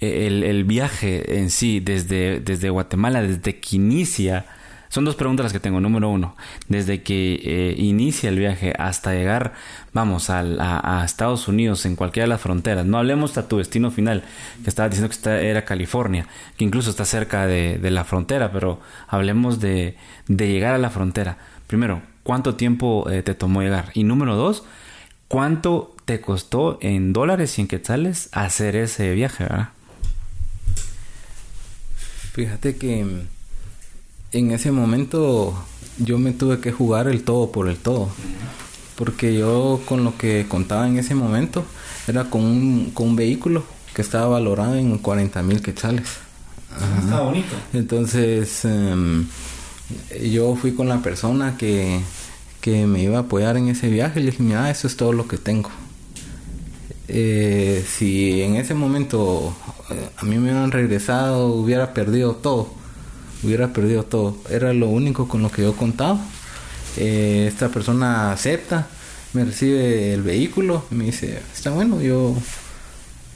eh, 0.00 0.26
el, 0.26 0.42
el, 0.44 0.64
viaje 0.64 1.38
en 1.38 1.50
sí, 1.50 1.80
desde, 1.80 2.40
desde 2.40 2.68
Guatemala, 2.68 3.22
desde 3.22 3.58
que 3.58 3.76
inicia 3.76 4.46
son 4.90 5.04
dos 5.04 5.14
preguntas 5.14 5.44
las 5.44 5.52
que 5.52 5.60
tengo. 5.60 5.80
Número 5.80 6.08
uno, 6.08 6.34
desde 6.68 7.02
que 7.02 7.40
eh, 7.44 7.74
inicia 7.78 8.28
el 8.28 8.38
viaje 8.38 8.74
hasta 8.76 9.14
llegar, 9.14 9.54
vamos, 9.92 10.30
a, 10.30 10.40
a, 10.40 11.04
Estados 11.04 11.46
Unidos, 11.46 11.86
en 11.86 11.94
cualquiera 11.94 12.24
de 12.24 12.30
las 12.30 12.40
fronteras, 12.40 12.84
no 12.84 12.98
hablemos 12.98 13.30
hasta 13.30 13.48
tu 13.48 13.58
destino 13.58 13.92
final, 13.92 14.24
que 14.64 14.68
estaba 14.68 14.88
diciendo 14.88 15.14
que 15.14 15.48
era 15.48 15.64
California, 15.64 16.26
que 16.56 16.64
incluso 16.64 16.90
está 16.90 17.04
cerca 17.04 17.46
de, 17.46 17.78
la 17.90 18.04
frontera, 18.04 18.50
pero 18.52 18.80
hablemos 19.06 19.60
de, 19.60 19.96
llegar 20.26 20.74
a 20.74 20.78
la 20.78 20.90
frontera. 20.90 21.38
Primero, 21.68 22.02
¿cuánto 22.24 22.56
tiempo 22.56 23.08
eh, 23.10 23.22
te 23.22 23.34
tomó 23.34 23.62
llegar? 23.62 23.92
Y 23.94 24.02
número 24.02 24.34
dos, 24.34 24.64
¿cuánto 25.28 25.94
te 26.04 26.20
costó 26.20 26.78
en 26.82 27.12
dólares 27.12 27.56
y 27.58 27.60
en 27.62 27.68
quetzales 27.68 28.28
hacer 28.32 28.74
ese 28.74 29.14
viaje, 29.14 29.44
verdad? 29.44 29.68
Fíjate 32.32 32.76
que 32.76 33.24
en 34.32 34.52
ese 34.52 34.70
momento 34.70 35.54
yo 35.98 36.18
me 36.18 36.32
tuve 36.32 36.60
que 36.60 36.72
jugar 36.72 37.08
el 37.08 37.22
todo 37.22 37.50
por 37.50 37.68
el 37.68 37.76
todo. 37.76 38.08
Porque 38.96 39.36
yo 39.36 39.80
con 39.86 40.04
lo 40.04 40.16
que 40.16 40.46
contaba 40.48 40.86
en 40.86 40.98
ese 40.98 41.14
momento 41.14 41.64
era 42.06 42.24
con 42.24 42.42
un, 42.42 42.90
con 42.92 43.08
un 43.08 43.16
vehículo 43.16 43.64
que 43.94 44.02
estaba 44.02 44.26
valorado 44.26 44.76
en 44.76 44.98
40 44.98 45.42
mil 45.42 45.62
quetzales. 45.62 46.18
Está 47.02 47.20
bonito. 47.20 47.54
Entonces 47.72 48.64
em, 48.64 49.26
yo 50.30 50.54
fui 50.54 50.72
con 50.74 50.88
la 50.88 50.98
persona 50.98 51.56
que, 51.56 52.00
que, 52.60 52.86
me 52.86 53.02
iba 53.02 53.18
a 53.18 53.22
apoyar 53.22 53.56
en 53.56 53.68
ese 53.68 53.88
viaje 53.88 54.20
y 54.20 54.24
le 54.24 54.30
dije, 54.30 54.42
mira, 54.42 54.70
eso 54.70 54.86
es 54.86 54.96
todo 54.96 55.12
lo 55.12 55.26
que 55.26 55.38
tengo. 55.38 55.70
Eh, 57.08 57.84
si 57.88 58.42
en 58.42 58.54
ese 58.54 58.74
momento 58.74 59.52
eh, 59.90 60.10
a 60.16 60.24
mí 60.24 60.36
me 60.36 60.42
hubieran 60.42 60.70
regresado, 60.70 61.48
hubiera 61.48 61.92
perdido 61.92 62.36
todo 62.36 62.79
hubiera 63.42 63.72
perdido 63.72 64.04
todo. 64.04 64.36
Era 64.48 64.72
lo 64.72 64.88
único 64.88 65.28
con 65.28 65.42
lo 65.42 65.50
que 65.50 65.62
yo 65.62 65.74
contaba. 65.74 66.20
Eh, 66.96 67.46
esta 67.48 67.68
persona 67.68 68.32
acepta, 68.32 68.88
me 69.32 69.44
recibe 69.44 70.12
el 70.12 70.22
vehículo, 70.22 70.84
me 70.90 71.04
dice, 71.04 71.40
está 71.54 71.70
bueno, 71.70 72.00
yo 72.00 72.36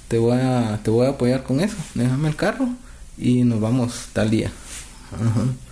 te 0.08 0.18
voy 0.18 0.38
a, 0.40 0.80
te 0.82 0.90
voy 0.90 1.06
a 1.06 1.10
apoyar 1.10 1.44
con 1.44 1.60
eso, 1.60 1.76
déjame 1.94 2.28
el 2.28 2.36
carro 2.36 2.68
y 3.16 3.44
nos 3.44 3.60
vamos 3.60 4.08
tal 4.12 4.30
día. 4.30 4.50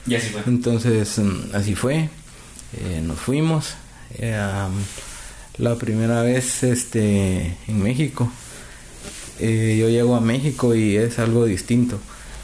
Y 0.06 0.14
así 0.14 0.28
fue. 0.28 0.42
Entonces, 0.46 1.18
mm, 1.18 1.54
así 1.54 1.74
fue, 1.74 2.08
eh, 2.78 3.02
nos 3.02 3.18
fuimos. 3.18 3.74
Eh, 4.14 4.38
la 5.58 5.74
primera 5.76 6.22
vez 6.22 6.62
este, 6.62 7.56
en 7.66 7.82
México, 7.82 8.30
yo 9.40 9.88
llego 9.88 10.14
a 10.14 10.20
México 10.20 10.74
y 10.74 10.96
es 10.96 11.18
algo 11.18 11.46
distinto 11.46 11.98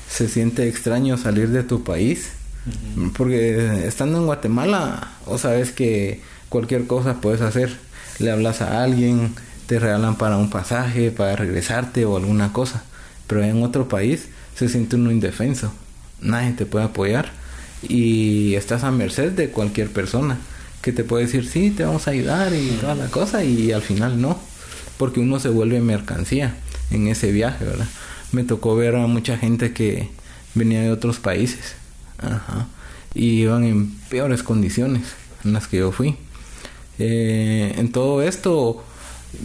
se 0.09 0.29
siente 0.29 0.69
extraño 0.69 1.17
salir 1.17 1.49
de 1.51 1.63
tu 1.63 1.85
país. 1.85 2.31
Porque 3.17 3.87
estando 3.87 4.19
en 4.19 4.27
Guatemala, 4.27 5.13
o 5.25 5.39
sabes 5.39 5.71
que 5.73 6.21
cualquier 6.49 6.87
cosa 6.87 7.21
puedes 7.21 7.41
hacer. 7.41 7.77
Le 8.19 8.31
hablas 8.31 8.61
a 8.61 8.83
alguien, 8.83 9.35
te 9.67 9.79
regalan 9.79 10.17
para 10.17 10.37
un 10.37 10.51
pasaje, 10.51 11.11
para 11.11 11.37
regresarte 11.37 12.05
o 12.05 12.17
alguna 12.17 12.53
cosa. 12.53 12.83
Pero 13.27 13.43
en 13.43 13.63
otro 13.63 13.89
país 13.89 14.29
se 14.55 14.69
siente 14.69 14.97
uno 14.97 15.11
indefenso. 15.11 15.73
Nadie 16.21 16.53
te 16.53 16.67
puede 16.67 16.87
apoyar 16.87 17.31
y 17.83 18.55
estás 18.55 18.83
a 18.83 18.91
merced 18.91 19.33
de 19.33 19.51
cualquier 19.51 19.89
persona 19.91 20.37
que 20.83 20.93
te 20.93 21.05
puede 21.05 21.27
decir 21.27 21.47
sí, 21.47 21.71
te 21.71 21.85
vamos 21.85 22.09
a 22.09 22.13
ayudar 22.13 22.53
y 22.55 22.71
toda 22.81 22.95
la 22.95 23.07
cosa 23.07 23.45
y 23.45 23.73
al 23.73 23.83
final 23.83 24.21
no. 24.21 24.39
Porque 24.97 25.21
uno 25.21 25.39
se 25.39 25.49
vuelve 25.49 25.81
mercancía 25.81 26.57
en 26.91 27.09
ese 27.09 27.31
viaje, 27.31 27.65
¿verdad? 27.65 27.87
Me 28.33 28.45
tocó 28.45 28.77
ver 28.77 28.97
a 28.97 29.07
mucha 29.07 29.39
gente 29.39 29.73
que 29.73 30.09
venía 30.55 30.83
de 30.83 30.91
otros 30.91 31.19
países. 31.19 31.75
Y 33.15 33.43
iban 33.43 33.65
en 33.65 33.91
peores 34.11 34.43
condiciones 34.43 35.03
en 35.45 35.53
las 35.53 35.69
que 35.69 35.79
yo 35.79 35.93
fui. 35.93 36.17
Eh, 36.99 37.75
en 37.77 37.93
todo 37.93 38.23
esto, 38.23 38.85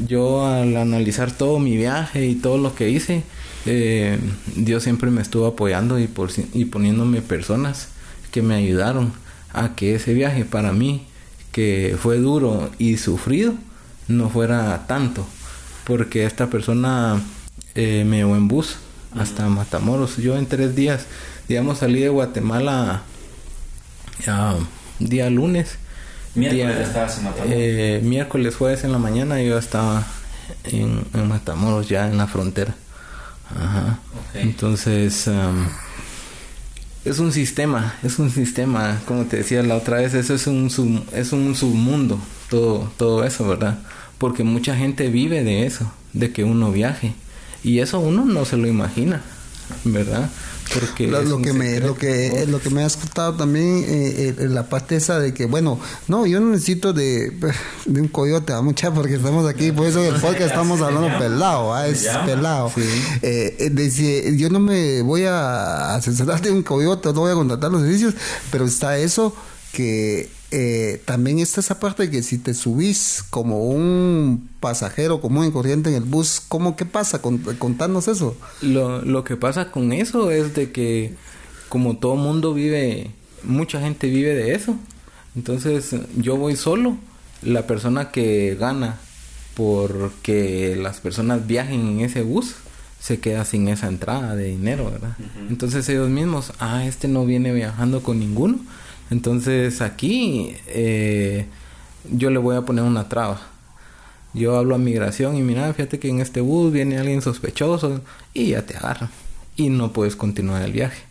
yo 0.07 0.45
al 0.45 0.75
analizar 0.75 1.31
todo 1.31 1.59
mi 1.59 1.77
viaje 1.77 2.25
y 2.25 2.35
todo 2.35 2.57
lo 2.57 2.75
que 2.75 2.89
hice, 2.89 3.23
eh, 3.65 4.19
Dios 4.55 4.83
siempre 4.83 5.11
me 5.11 5.21
estuvo 5.21 5.45
apoyando 5.45 5.99
y, 5.99 6.07
por, 6.07 6.29
y 6.53 6.65
poniéndome 6.65 7.21
personas 7.21 7.89
que 8.31 8.41
me 8.41 8.55
ayudaron 8.55 9.13
a 9.53 9.75
que 9.75 9.95
ese 9.95 10.13
viaje 10.13 10.45
para 10.45 10.73
mí, 10.73 11.05
que 11.51 11.95
fue 11.99 12.17
duro 12.17 12.71
y 12.79 12.97
sufrido, 12.97 13.53
no 14.07 14.29
fuera 14.29 14.85
tanto. 14.87 15.25
Porque 15.85 16.25
esta 16.25 16.47
persona 16.49 17.21
eh, 17.75 18.03
me 18.05 18.17
llevó 18.17 18.35
en 18.35 18.47
bus 18.47 18.77
hasta 19.15 19.47
Matamoros. 19.49 20.17
Yo 20.17 20.37
en 20.37 20.45
tres 20.45 20.75
días, 20.75 21.05
digamos, 21.47 21.79
salí 21.79 22.01
de 22.01 22.09
Guatemala 22.09 23.03
día 24.99 25.29
lunes. 25.29 25.77
Miércoles 26.35 26.87
estabas 26.87 27.17
en 27.17 27.23
Matamoros. 27.25 27.53
Eh, 27.55 28.01
miércoles, 28.03 28.55
jueves 28.55 28.83
en 28.83 28.91
la 28.91 28.97
mañana 28.97 29.41
yo 29.41 29.57
estaba 29.57 30.05
en, 30.63 31.03
en 31.13 31.27
Matamoros, 31.27 31.89
ya 31.89 32.07
en 32.07 32.17
la 32.17 32.27
frontera. 32.27 32.75
Ajá. 33.55 33.99
Entonces, 34.33 35.27
es 37.05 37.19
un 37.19 37.33
sistema, 37.33 37.95
es 38.01 38.17
un 38.19 38.31
sistema, 38.31 39.01
como 39.05 39.25
te 39.25 39.37
decía 39.37 39.61
la 39.61 39.75
otra 39.75 39.97
vez, 39.97 40.13
eso 40.13 40.33
es 40.33 40.47
un, 40.47 40.69
sub, 40.69 41.03
es 41.13 41.33
un 41.33 41.53
submundo, 41.53 42.17
todo, 42.49 42.91
todo 42.97 43.25
eso, 43.25 43.47
¿verdad? 43.47 43.79
Porque 44.17 44.43
mucha 44.43 44.75
gente 44.75 45.09
vive 45.09 45.43
de 45.43 45.65
eso, 45.65 45.91
de 46.13 46.31
que 46.31 46.45
uno 46.45 46.71
viaje. 46.71 47.13
Y 47.63 47.79
eso 47.79 47.99
uno 47.99 48.25
no 48.25 48.45
se 48.45 48.57
lo 48.57 48.67
imagina, 48.67 49.21
¿verdad? 49.85 50.29
Porque 50.73 51.07
lo, 51.07 51.41
que 51.41 51.53
me 51.53 51.79
lo 51.79 51.95
que 51.95 52.45
lo 52.47 52.59
que 52.59 52.69
me 52.69 52.83
ha 52.83 52.87
escuchado 52.87 53.33
también 53.33 53.83
eh, 53.87 54.35
eh, 54.39 54.47
la 54.47 54.63
parte 54.69 54.95
esa 54.95 55.19
de 55.19 55.33
que 55.33 55.45
bueno 55.45 55.79
no 56.07 56.25
yo 56.25 56.39
no 56.39 56.51
necesito 56.51 56.93
de, 56.93 57.31
de 57.85 58.01
un 58.01 58.07
coyote 58.07 58.53
a 58.53 58.61
mucha 58.61 58.91
porque 58.91 59.15
estamos 59.15 59.47
aquí 59.47 59.71
por 59.71 59.85
eso 59.85 60.03
en 60.03 60.15
el 60.15 60.21
podcast 60.21 60.51
estamos 60.51 60.81
hablando 60.81 61.15
pelado 61.19 61.73
¿ah? 61.73 61.87
es 61.87 62.07
pelado. 62.25 62.71
Eh, 63.21 63.69
decir, 63.71 64.35
yo 64.37 64.49
no 64.49 64.59
me 64.59 65.01
voy 65.01 65.25
a 65.25 65.95
asesorar 65.95 66.41
de 66.41 66.51
un 66.51 66.63
coyote 66.63 67.09
no 67.09 67.21
voy 67.21 67.31
a 67.31 67.35
contratar 67.35 67.71
los 67.71 67.81
servicios 67.81 68.15
pero 68.49 68.65
está 68.65 68.97
eso 68.97 69.35
que 69.73 70.29
eh, 70.55 71.01
también 71.05 71.39
está 71.39 71.61
esa 71.61 71.79
parte 71.79 72.03
de 72.03 72.11
que 72.11 72.21
si 72.21 72.37
te 72.37 72.53
subís 72.53 73.23
como 73.31 73.69
un 73.69 74.47
pasajero 74.59 75.19
común 75.19 75.47
y 75.47 75.51
corriente 75.51 75.89
en 75.89 75.95
el 75.95 76.03
bus, 76.03 76.43
¿cómo 76.47 76.75
qué 76.75 76.85
pasa? 76.85 77.23
Contanos 77.23 78.07
eso. 78.07 78.37
Lo, 78.61 79.01
lo 79.01 79.23
que 79.23 79.35
pasa 79.35 79.71
con 79.71 79.91
eso 79.93 80.29
es 80.29 80.53
de 80.53 80.71
que 80.71 81.15
como 81.69 81.97
todo 81.97 82.17
mundo 82.17 82.53
vive, 82.53 83.09
mucha 83.41 83.79
gente 83.79 84.11
vive 84.11 84.35
de 84.35 84.53
eso. 84.53 84.75
Entonces 85.35 85.95
yo 86.17 86.37
voy 86.37 86.55
solo, 86.55 86.97
la 87.41 87.65
persona 87.65 88.11
que 88.11 88.55
gana 88.59 88.99
porque 89.55 90.75
las 90.79 90.99
personas 90.99 91.47
viajen 91.47 91.87
en 91.87 92.01
ese 92.01 92.21
bus 92.21 92.53
se 92.99 93.19
queda 93.19 93.43
sin 93.43 93.69
esa 93.69 93.87
entrada 93.87 94.35
de 94.35 94.49
dinero, 94.49 94.91
¿verdad? 94.91 95.17
Entonces 95.49 95.89
ellos 95.89 96.09
mismos, 96.09 96.53
ah, 96.59 96.85
este 96.85 97.07
no 97.07 97.25
viene 97.25 97.51
viajando 97.53 98.03
con 98.03 98.19
ninguno 98.19 98.59
entonces 99.13 99.79
aquí 99.81 100.55
eh, 100.67 101.45
yo 102.11 102.31
le 102.31 102.39
voy 102.39 102.57
a 102.57 102.61
poner 102.63 102.83
una 102.83 103.07
traba. 103.07 103.39
Yo 104.33 104.57
hablo 104.57 104.73
a 104.73 104.79
migración 104.79 105.37
y 105.37 105.43
mira, 105.43 105.71
fíjate 105.73 105.99
que 105.99 106.09
en 106.09 106.19
este 106.19 106.41
bus 106.41 106.73
viene 106.73 106.97
alguien 106.97 107.21
sospechoso 107.21 108.01
y 108.33 108.47
ya 108.47 108.63
te 108.63 108.75
agarran. 108.75 109.11
Y 109.55 109.69
no 109.69 109.93
puedes 109.93 110.15
continuar 110.15 110.63
el 110.63 110.71
viaje. 110.71 111.03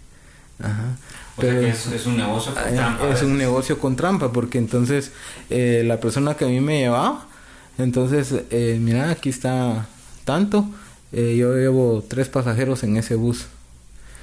Ajá. 0.58 0.96
Pero 1.36 1.60
es, 1.60 2.06
un 2.06 2.16
negocio 2.16 2.52
con 2.52 2.74
trampa. 2.74 3.08
Es 3.08 3.22
un 3.22 3.38
negocio 3.38 3.78
con 3.78 3.96
trampa 3.96 4.32
porque 4.32 4.58
entonces 4.58 5.12
eh, 5.48 5.82
la 5.86 6.00
persona 6.00 6.34
que 6.34 6.44
a 6.44 6.48
mí 6.48 6.60
me 6.60 6.80
llevaba, 6.80 7.26
entonces, 7.78 8.34
eh, 8.50 8.78
mira, 8.80 9.10
aquí 9.10 9.28
está 9.28 9.86
tanto. 10.24 10.66
yo 11.12 11.56
llevo 11.56 12.04
tres 12.06 12.28
pasajeros 12.28 12.82
en 12.82 12.96
ese 12.96 13.14
bus. 13.14 13.46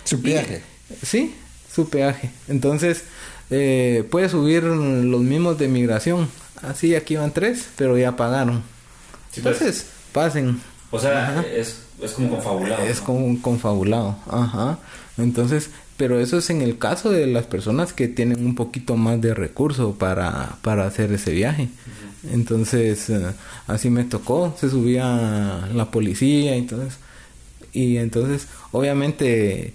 ¿Su 0.03 0.17
viaje? 0.17 0.61
sí, 1.01 1.33
su 1.79 1.89
peaje. 1.89 2.31
Entonces, 2.47 3.03
eh, 3.49 4.05
puede 4.09 4.29
subir 4.29 4.63
los 4.63 5.21
mismos 5.21 5.57
de 5.57 5.67
migración. 5.67 6.29
Así 6.61 6.95
aquí 6.95 7.15
van 7.15 7.31
tres, 7.31 7.69
pero 7.77 7.97
ya 7.97 8.15
pagaron. 8.15 8.63
Entonces, 9.35 9.85
pasen. 10.11 10.59
O 10.91 10.99
sea, 10.99 11.45
es, 11.55 11.83
es, 12.01 12.11
como 12.11 12.29
confabulado. 12.29 12.83
Es 12.83 12.99
como 12.99 13.41
confabulado, 13.41 14.17
ajá. 14.27 14.79
Entonces, 15.17 15.69
pero 15.97 16.19
eso 16.19 16.37
es 16.37 16.49
en 16.49 16.61
el 16.61 16.77
caso 16.77 17.11
de 17.11 17.27
las 17.27 17.45
personas 17.45 17.93
que 17.93 18.07
tienen 18.07 18.45
un 18.45 18.55
poquito 18.55 18.95
más 18.95 19.21
de 19.21 19.33
recursos 19.33 19.95
para, 19.97 20.57
para 20.61 20.85
hacer 20.85 21.11
ese 21.13 21.31
viaje. 21.31 21.69
Entonces, 22.31 23.09
eh, 23.09 23.33
así 23.67 23.89
me 23.89 24.03
tocó, 24.03 24.55
se 24.59 24.69
subía 24.69 25.69
la 25.73 25.91
policía, 25.91 26.55
entonces, 26.55 26.97
y 27.71 27.97
entonces, 27.97 28.47
obviamente, 28.71 29.73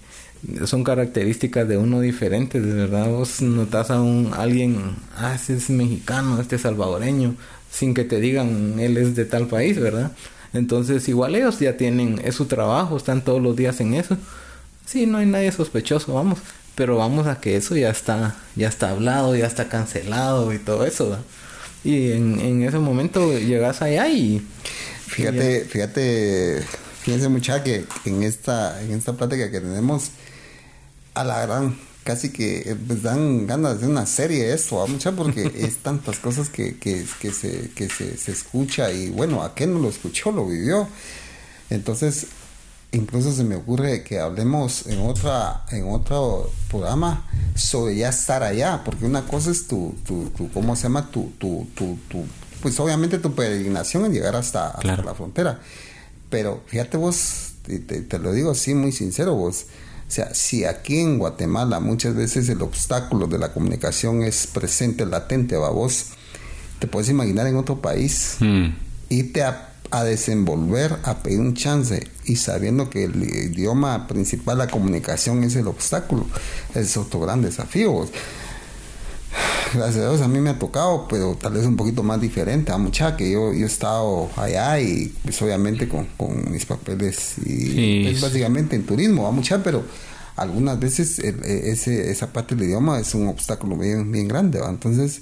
son 0.65 0.83
características 0.83 1.67
de 1.67 1.77
uno 1.77 2.01
diferentes, 2.01 2.63
de 2.63 2.73
verdad. 2.73 3.07
Vos 3.07 3.41
notas 3.41 3.91
a 3.91 4.01
un 4.01 4.33
alguien, 4.35 4.95
ah, 5.17 5.33
este 5.35 5.55
es 5.55 5.69
mexicano, 5.69 6.39
este 6.39 6.55
es 6.55 6.61
salvadoreño, 6.61 7.35
sin 7.71 7.93
que 7.93 8.03
te 8.03 8.19
digan 8.19 8.79
él 8.79 8.97
es 8.97 9.15
de 9.15 9.25
tal 9.25 9.47
país, 9.47 9.79
¿verdad? 9.79 10.11
Entonces, 10.53 11.07
igual 11.09 11.35
ellos 11.35 11.59
ya 11.59 11.75
tienen, 11.77 12.21
es 12.23 12.35
su 12.35 12.45
trabajo, 12.45 12.95
están 12.95 13.23
todos 13.23 13.41
los 13.41 13.55
días 13.55 13.79
en 13.81 13.93
eso. 13.93 14.17
Sí, 14.85 15.05
no 15.05 15.17
hay 15.17 15.25
nadie 15.25 15.51
sospechoso, 15.51 16.13
vamos. 16.13 16.39
Pero 16.75 16.97
vamos 16.97 17.27
a 17.27 17.39
que 17.39 17.55
eso 17.55 17.75
ya 17.75 17.89
está, 17.89 18.35
ya 18.55 18.67
está 18.67 18.91
hablado, 18.91 19.35
ya 19.35 19.47
está 19.47 19.69
cancelado 19.69 20.53
y 20.53 20.59
todo 20.59 20.85
eso, 20.85 21.09
¿verdad? 21.09 21.25
Y 21.83 22.11
en, 22.11 22.39
en 22.39 22.63
ese 22.63 22.79
momento 22.79 23.37
llegas 23.37 23.81
allá 23.81 24.07
y... 24.07 24.45
Fíjate, 25.07 25.65
fíjate, 25.65 26.63
fíjense 27.01 27.29
mucha 27.29 27.63
que 27.63 27.85
en 28.05 28.23
esta, 28.23 28.81
en 28.81 28.91
esta 28.91 29.13
plática 29.13 29.51
que 29.51 29.61
tenemos, 29.61 30.09
a 31.15 31.23
la 31.23 31.45
gran 31.45 31.75
casi 32.05 32.29
que 32.29 32.77
pues, 32.87 33.01
dan 33.01 33.47
ganas 33.47 33.71
de 33.71 33.77
hacer 33.77 33.89
una 33.89 34.05
serie 34.05 34.53
esto, 34.53 34.87
mucha 34.87 35.11
porque 35.11 35.51
es 35.55 35.77
tantas 35.77 36.19
cosas 36.19 36.49
que, 36.49 36.77
que, 36.77 37.03
que, 37.19 37.31
se, 37.31 37.71
que 37.71 37.89
se, 37.89 38.15
se, 38.15 38.31
escucha 38.31 38.91
y 38.91 39.09
bueno, 39.09 39.43
¿a 39.43 39.55
qué 39.55 39.65
no 39.65 39.79
lo 39.79 39.89
escuchó? 39.89 40.31
Lo 40.31 40.47
vivió. 40.47 40.87
Entonces, 41.71 42.27
incluso 42.91 43.33
se 43.33 43.43
me 43.43 43.55
ocurre 43.55 44.03
que 44.03 44.19
hablemos 44.19 44.85
en 44.85 45.01
otra 45.01 45.65
en 45.71 45.89
otro 45.89 46.51
programa 46.69 47.25
sobre 47.55 47.97
ya 47.97 48.09
estar 48.09 48.43
allá, 48.43 48.83
porque 48.85 49.05
una 49.05 49.25
cosa 49.25 49.49
es 49.49 49.67
tu, 49.67 49.95
tu, 50.05 50.29
tu 50.29 50.51
¿cómo 50.51 50.75
se 50.75 50.83
llama? 50.83 51.09
Tu, 51.09 51.31
tu, 51.39 51.67
tu, 51.73 51.97
tu, 52.07 52.23
pues 52.61 52.79
obviamente 52.79 53.17
tu 53.17 53.33
peregrinación 53.33 54.05
en 54.05 54.13
llegar 54.13 54.35
hasta, 54.35 54.77
la 54.83 55.15
frontera. 55.15 55.59
Pero 56.29 56.61
fíjate 56.67 56.97
vos, 56.97 57.53
te, 57.63 57.79
te 57.79 58.19
lo 58.19 58.31
digo 58.31 58.51
así 58.51 58.75
muy 58.75 58.91
sincero, 58.91 59.33
vos, 59.33 59.65
o 60.07 60.11
sea, 60.11 60.33
si 60.33 60.65
aquí 60.65 60.99
en 60.99 61.17
Guatemala 61.17 61.79
muchas 61.79 62.15
veces 62.15 62.47
el 62.49 62.61
obstáculo 62.61 63.27
de 63.27 63.39
la 63.39 63.51
comunicación 63.51 64.21
es 64.21 64.47
presente, 64.47 65.05
latente, 65.05 65.57
va 65.57 65.69
vos, 65.69 66.07
te 66.79 66.87
puedes 66.87 67.09
imaginar 67.09 67.47
en 67.47 67.57
otro 67.57 67.81
país, 67.81 68.37
mm. 68.39 68.67
irte 69.09 69.43
a, 69.43 69.71
desenvolver, 70.03 70.99
a 71.03 71.23
pedir 71.23 71.39
un 71.39 71.53
chance 71.53 72.05
y 72.25 72.35
sabiendo 72.35 72.89
que 72.89 73.05
el 73.05 73.23
idioma 73.23 74.07
principal, 74.07 74.57
la 74.57 74.67
comunicación 74.67 75.43
es 75.43 75.55
el 75.55 75.67
obstáculo, 75.67 76.27
es 76.73 76.97
otro 76.97 77.21
gran 77.21 77.41
desafío 77.41 78.05
gracias 79.75 80.03
a 80.05 80.09
Dios 80.09 80.21
a 80.21 80.27
mí 80.27 80.39
me 80.39 80.49
ha 80.49 80.59
tocado, 80.59 81.07
pero 81.07 81.35
tal 81.35 81.53
vez 81.53 81.65
un 81.65 81.75
poquito 81.75 82.03
más 82.03 82.19
diferente. 82.19 82.71
A 82.71 82.77
mucha 82.77 83.15
que 83.15 83.31
yo, 83.31 83.53
yo 83.53 83.65
he 83.65 83.67
estado 83.67 84.29
allá 84.35 84.79
y 84.79 85.13
pues 85.23 85.41
obviamente 85.41 85.87
con, 85.87 86.05
con 86.17 86.51
mis 86.51 86.65
papeles 86.65 87.35
y 87.45 88.03
pues, 88.03 88.21
básicamente 88.21 88.75
en 88.75 88.85
turismo 88.85 89.27
a 89.27 89.31
mucha, 89.31 89.63
pero 89.63 89.83
algunas 90.35 90.79
veces 90.79 91.19
e, 91.19 91.71
ese, 91.71 92.11
esa 92.11 92.33
parte 92.33 92.55
del 92.55 92.65
idioma 92.65 92.99
es 92.99 93.13
un 93.15 93.27
obstáculo 93.27 93.77
bien, 93.77 94.11
bien 94.11 94.27
grande, 94.27 94.59
entonces 94.67 95.21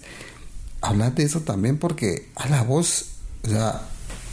hablar 0.82 1.13
de 1.16 1.24
eso 1.24 1.42
también 1.42 1.78
porque 1.78 2.30
a 2.36 2.50
la 2.50 2.63
voz, 2.63 3.06
o 3.46 3.50
sea, 3.50 3.82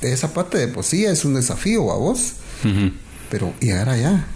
esa 0.02 0.32
parte 0.32 0.58
de 0.58 0.68
poesía 0.68 1.12
es 1.12 1.24
un 1.24 1.34
desafío 1.34 1.92
a 1.92 1.96
vos, 1.96 2.34
pero 3.30 3.52
llegar 3.60 3.88
allá 3.88 4.26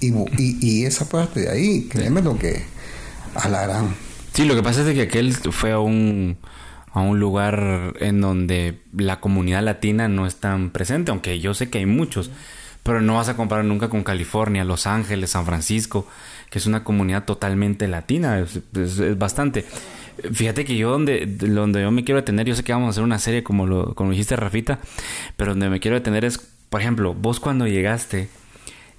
y, 0.00 0.08
y, 0.08 0.58
y, 0.60 0.84
esa 0.84 1.08
parte 1.08 1.40
de 1.40 1.50
ahí, 1.50 1.88
créeme 1.90 2.20
lo 2.20 2.38
que 2.38 2.62
a 3.34 3.48
la 3.48 3.62
gran 3.62 3.94
Sí, 4.34 4.44
lo 4.46 4.56
que 4.56 4.64
pasa 4.64 4.82
es 4.82 4.92
que 4.94 5.02
aquel 5.02 5.32
fue 5.32 5.70
a 5.70 5.78
un, 5.78 6.38
a 6.92 7.00
un 7.00 7.20
lugar 7.20 7.94
en 8.00 8.20
donde 8.20 8.80
la 8.92 9.20
comunidad 9.20 9.62
latina 9.62 10.08
no 10.08 10.26
es 10.26 10.36
tan 10.40 10.70
presente, 10.70 11.12
aunque 11.12 11.38
yo 11.38 11.54
sé 11.54 11.70
que 11.70 11.78
hay 11.78 11.86
muchos, 11.86 12.32
pero 12.82 13.00
no 13.00 13.14
vas 13.14 13.28
a 13.28 13.36
comparar 13.36 13.64
nunca 13.64 13.88
con 13.88 14.02
California, 14.02 14.64
Los 14.64 14.88
Ángeles, 14.88 15.30
San 15.30 15.46
Francisco, 15.46 16.08
que 16.50 16.58
es 16.58 16.66
una 16.66 16.82
comunidad 16.82 17.26
totalmente 17.26 17.86
latina, 17.86 18.40
es, 18.40 19.18
bastante. 19.18 19.64
Fíjate 20.32 20.64
que 20.64 20.76
yo 20.76 20.90
donde, 20.90 21.26
donde 21.26 21.82
yo 21.82 21.92
me 21.92 22.02
quiero 22.02 22.20
detener, 22.20 22.44
yo 22.44 22.56
sé 22.56 22.64
que 22.64 22.72
vamos 22.72 22.88
a 22.88 22.90
hacer 22.90 23.04
una 23.04 23.20
serie 23.20 23.44
como 23.44 23.66
lo 23.68 23.94
como 23.94 24.10
dijiste 24.10 24.34
Rafita, 24.34 24.80
pero 25.36 25.52
donde 25.52 25.68
me 25.68 25.78
quiero 25.78 25.96
detener 25.96 26.24
es, 26.24 26.38
por 26.70 26.80
ejemplo, 26.80 27.14
vos 27.14 27.38
cuando 27.38 27.68
llegaste, 27.68 28.28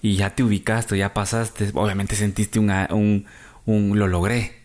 y 0.02 0.16
ya 0.16 0.34
te 0.34 0.44
ubicaste, 0.44 0.98
ya 0.98 1.14
pasaste, 1.14 1.72
obviamente 1.74 2.16
sentiste 2.16 2.58
un, 2.58 3.26
un, 3.66 4.00
lo 4.00 4.08
logré, 4.08 4.65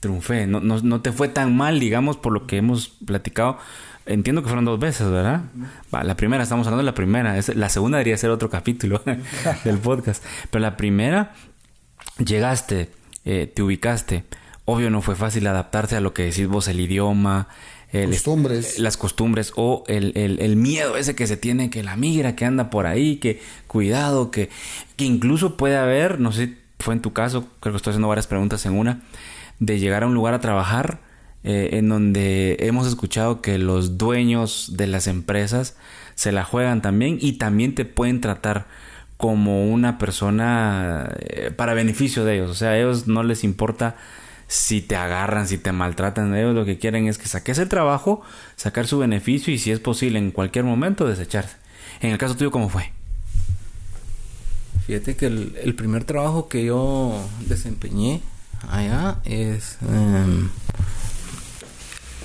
triunfé, 0.00 0.46
no, 0.46 0.60
no, 0.60 0.80
no 0.80 1.00
te 1.00 1.12
fue 1.12 1.28
tan 1.28 1.56
mal, 1.56 1.80
digamos, 1.80 2.16
por 2.16 2.32
lo 2.32 2.46
que 2.46 2.58
hemos 2.58 2.88
platicado. 2.88 3.58
Entiendo 4.06 4.42
que 4.42 4.48
fueron 4.48 4.64
dos 4.64 4.78
veces, 4.78 5.10
¿verdad? 5.10 5.42
la 5.90 6.16
primera, 6.16 6.42
estamos 6.42 6.66
hablando 6.66 6.82
de 6.82 6.86
la 6.86 6.94
primera. 6.94 7.36
la 7.54 7.68
segunda 7.68 7.98
debería 7.98 8.16
ser 8.16 8.30
otro 8.30 8.48
capítulo 8.48 9.02
del 9.64 9.78
podcast. 9.78 10.22
Pero 10.50 10.62
la 10.62 10.76
primera, 10.76 11.34
llegaste, 12.24 12.90
eh, 13.24 13.50
te 13.52 13.62
ubicaste. 13.62 14.24
Obvio 14.64 14.90
no 14.90 15.02
fue 15.02 15.16
fácil 15.16 15.46
adaptarse 15.46 15.96
a 15.96 16.00
lo 16.00 16.14
que 16.14 16.24
decís 16.24 16.46
vos, 16.46 16.68
el 16.68 16.78
idioma, 16.78 17.48
costumbres. 18.04 18.78
las 18.78 18.96
costumbres 18.96 19.52
o 19.56 19.84
el, 19.86 20.12
el, 20.16 20.56
miedo 20.56 20.96
ese 20.96 21.14
que 21.14 21.26
se 21.26 21.36
tiene, 21.36 21.70
que 21.70 21.82
la 21.82 21.96
migra 21.96 22.36
que 22.36 22.44
anda 22.44 22.70
por 22.70 22.86
ahí, 22.86 23.16
que 23.16 23.40
cuidado, 23.66 24.30
que, 24.30 24.50
que 24.96 25.04
incluso 25.04 25.56
puede 25.56 25.76
haber, 25.76 26.20
no 26.20 26.32
sé, 26.32 26.56
fue 26.78 26.94
en 26.94 27.00
tu 27.00 27.12
caso, 27.12 27.48
creo 27.60 27.72
que 27.72 27.78
estoy 27.78 27.92
haciendo 27.92 28.08
varias 28.08 28.26
preguntas 28.26 28.66
en 28.66 28.74
una, 28.74 29.02
de 29.58 29.78
llegar 29.78 30.02
a 30.02 30.06
un 30.06 30.14
lugar 30.14 30.34
a 30.34 30.40
trabajar 30.40 31.00
eh, 31.44 31.70
en 31.72 31.88
donde 31.88 32.56
hemos 32.60 32.86
escuchado 32.86 33.40
que 33.40 33.58
los 33.58 33.98
dueños 33.98 34.72
de 34.76 34.86
las 34.86 35.06
empresas 35.06 35.76
se 36.14 36.32
la 36.32 36.44
juegan 36.44 36.82
también 36.82 37.18
y 37.20 37.34
también 37.34 37.74
te 37.74 37.84
pueden 37.84 38.20
tratar 38.20 38.66
como 39.16 39.66
una 39.66 39.98
persona 39.98 41.10
eh, 41.18 41.50
para 41.54 41.74
beneficio 41.74 42.24
de 42.24 42.36
ellos. 42.36 42.50
O 42.50 42.54
sea, 42.54 42.70
a 42.70 42.78
ellos 42.78 43.06
no 43.06 43.22
les 43.22 43.44
importa 43.44 43.96
si 44.48 44.80
te 44.80 44.96
agarran, 44.96 45.48
si 45.48 45.58
te 45.58 45.72
maltratan, 45.72 46.34
ellos 46.34 46.54
lo 46.54 46.64
que 46.64 46.78
quieren 46.78 47.06
es 47.06 47.18
que 47.18 47.26
saques 47.26 47.58
el 47.58 47.68
trabajo, 47.68 48.22
sacar 48.56 48.86
su 48.86 48.98
beneficio 48.98 49.52
y 49.52 49.58
si 49.58 49.72
es 49.72 49.80
posible 49.80 50.18
en 50.18 50.30
cualquier 50.30 50.64
momento 50.64 51.06
desecharse. 51.06 51.56
En 52.00 52.10
el 52.10 52.18
caso 52.18 52.36
tuyo, 52.36 52.50
¿cómo 52.50 52.68
fue? 52.68 52.92
Fíjate 54.86 55.16
que 55.16 55.26
el, 55.26 55.74
primer 55.74 56.04
trabajo 56.04 56.48
que 56.48 56.64
yo 56.64 57.20
desempeñé 57.48 58.20
allá 58.68 59.18
es... 59.24 59.78
Em, 59.82 60.48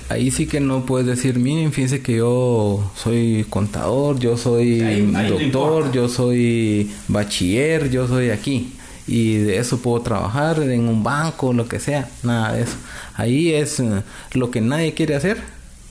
ahí 0.08 0.30
sí 0.30 0.46
que 0.46 0.60
no 0.60 0.84
puedes 0.84 1.06
decir, 1.06 1.38
miren, 1.38 1.72
fíjense 1.72 2.02
que 2.02 2.16
yo 2.16 2.90
soy 2.96 3.46
contador, 3.48 4.18
yo 4.18 4.36
soy 4.36 5.10
doctor, 5.28 5.90
yo 5.92 6.08
soy 6.08 6.90
bachiller, 7.08 7.90
yo 7.90 8.06
soy 8.06 8.30
aquí 8.30 8.72
y 9.06 9.36
de 9.38 9.58
eso 9.58 9.78
puedo 9.78 10.02
trabajar 10.02 10.60
en 10.62 10.88
un 10.88 11.02
banco, 11.02 11.52
lo 11.52 11.66
que 11.68 11.80
sea, 11.80 12.08
nada 12.22 12.52
de 12.52 12.62
eso. 12.62 12.76
Ahí 13.14 13.52
es 13.52 13.80
eh, 13.80 14.02
lo 14.32 14.50
que 14.50 14.60
nadie 14.60 14.94
quiere 14.94 15.16
hacer. 15.16 15.38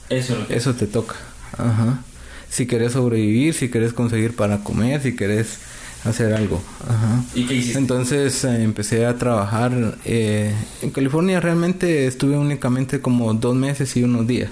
Eso, 0.08 0.36
eso 0.48 0.74
te 0.74 0.86
toca. 0.86 1.16
Ajá. 1.52 2.02
Si 2.48 2.66
querés 2.66 2.92
sobrevivir, 2.92 3.54
si 3.54 3.70
querés 3.70 3.92
conseguir 3.92 4.34
para 4.34 4.62
comer, 4.64 5.02
si 5.02 5.14
querés 5.16 5.58
hacer 6.04 6.34
algo. 6.34 6.62
Ajá. 6.86 7.22
¿Y 7.34 7.46
qué 7.46 7.54
hiciste? 7.54 7.78
Entonces 7.78 8.44
eh, 8.44 8.62
empecé 8.62 9.06
a 9.06 9.16
trabajar. 9.16 9.98
Eh, 10.04 10.54
en 10.82 10.90
California 10.90 11.40
realmente 11.40 12.06
estuve 12.06 12.36
únicamente 12.36 13.00
como 13.00 13.32
dos 13.34 13.54
meses 13.54 13.96
y 13.96 14.02
unos 14.02 14.26
días. 14.26 14.50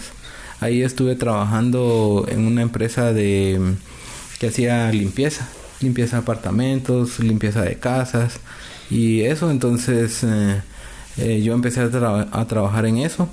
Ahí 0.60 0.82
estuve 0.82 1.16
trabajando 1.16 2.26
en 2.28 2.46
una 2.46 2.62
empresa 2.62 3.12
de 3.12 3.58
que 4.38 4.48
hacía 4.48 4.90
limpieza 4.92 5.46
limpieza 5.80 6.16
de 6.16 6.22
apartamentos, 6.22 7.20
limpieza 7.20 7.62
de 7.62 7.76
casas 7.76 8.38
y 8.90 9.22
eso. 9.22 9.50
Entonces 9.50 10.22
eh, 10.22 10.60
eh, 11.16 11.42
yo 11.42 11.54
empecé 11.54 11.80
a, 11.80 12.46
trabajar 12.46 12.86
en 12.86 12.98
eso. 12.98 13.28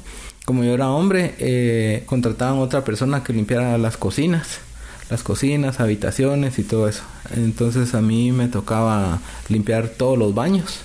Como 0.45 0.63
yo 0.63 0.73
era 0.73 0.89
hombre, 0.89 2.03
contrataban 2.05 2.59
otra 2.59 2.85
persona 2.85 3.21
que 3.21 3.33
limpiara 3.33 3.77
las 3.77 3.97
cocinas, 3.97 4.59
las 5.09 5.23
cocinas, 5.23 5.79
habitaciones 5.79 6.59
y 6.59 6.63
todo 6.63 6.87
eso. 6.87 7.03
Entonces 7.35 7.93
a 7.95 8.01
mí 8.01 8.31
me 8.31 8.47
tocaba 8.47 9.19
limpiar 9.49 9.89
todos 9.89 10.17
los 10.17 10.33
baños, 10.33 10.79